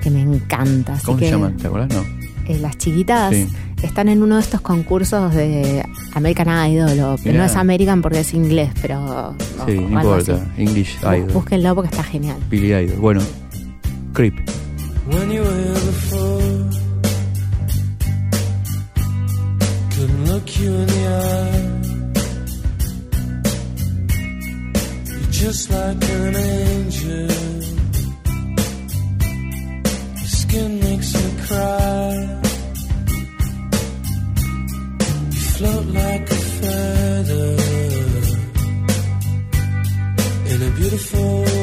[0.02, 0.94] que me encanta.
[0.94, 1.58] Así ¿Cómo que, se llaman?
[1.58, 1.90] ¿Te acordás?
[1.94, 2.02] No.
[2.48, 3.48] eh, las chiquitas Sí.
[3.84, 5.86] están en uno de estos concursos de
[6.16, 9.00] American Idol, o, no es American porque es inglés, pero...
[9.04, 9.36] o-
[9.68, 10.34] Sí, no importa.
[10.36, 10.62] así.
[10.64, 11.32] English Idol.
[11.34, 12.38] Búsquenlo porque está genial.
[12.50, 12.98] Billy Idol.
[13.00, 13.22] Bueno,
[14.14, 14.36] Creep.
[15.06, 16.70] When you were here before.
[19.94, 21.84] Couldn't look you in the eye.
[25.10, 27.32] You're just like an angel.
[30.20, 32.40] Your skin makes me cry.
[35.34, 37.56] You float like a feather
[40.52, 41.63] in a beautiful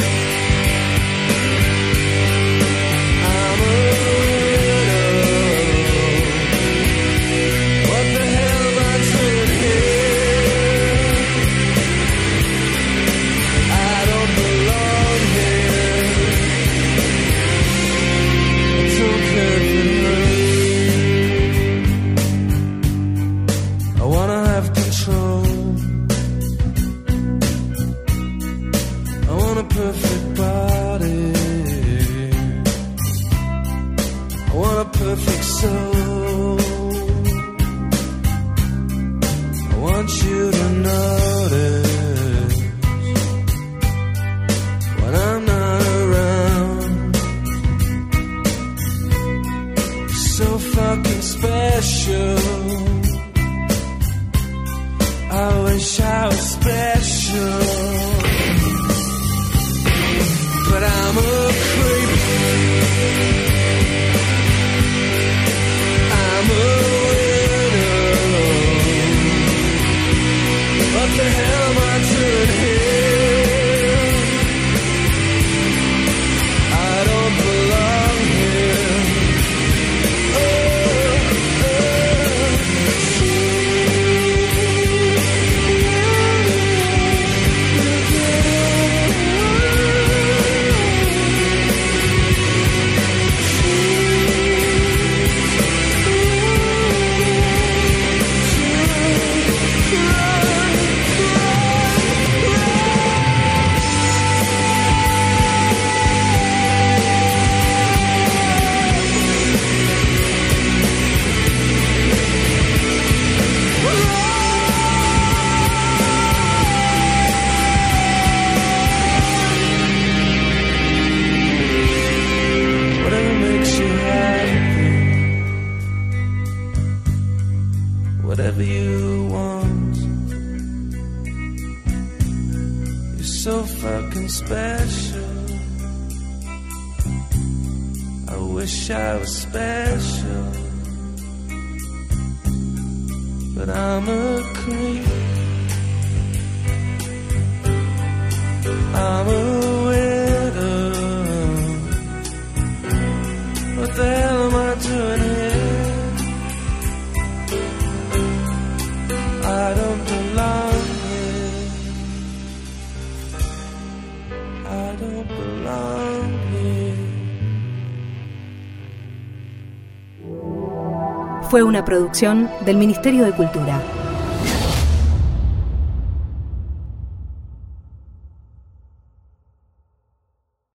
[171.71, 173.81] Una producción del Ministerio de Cultura.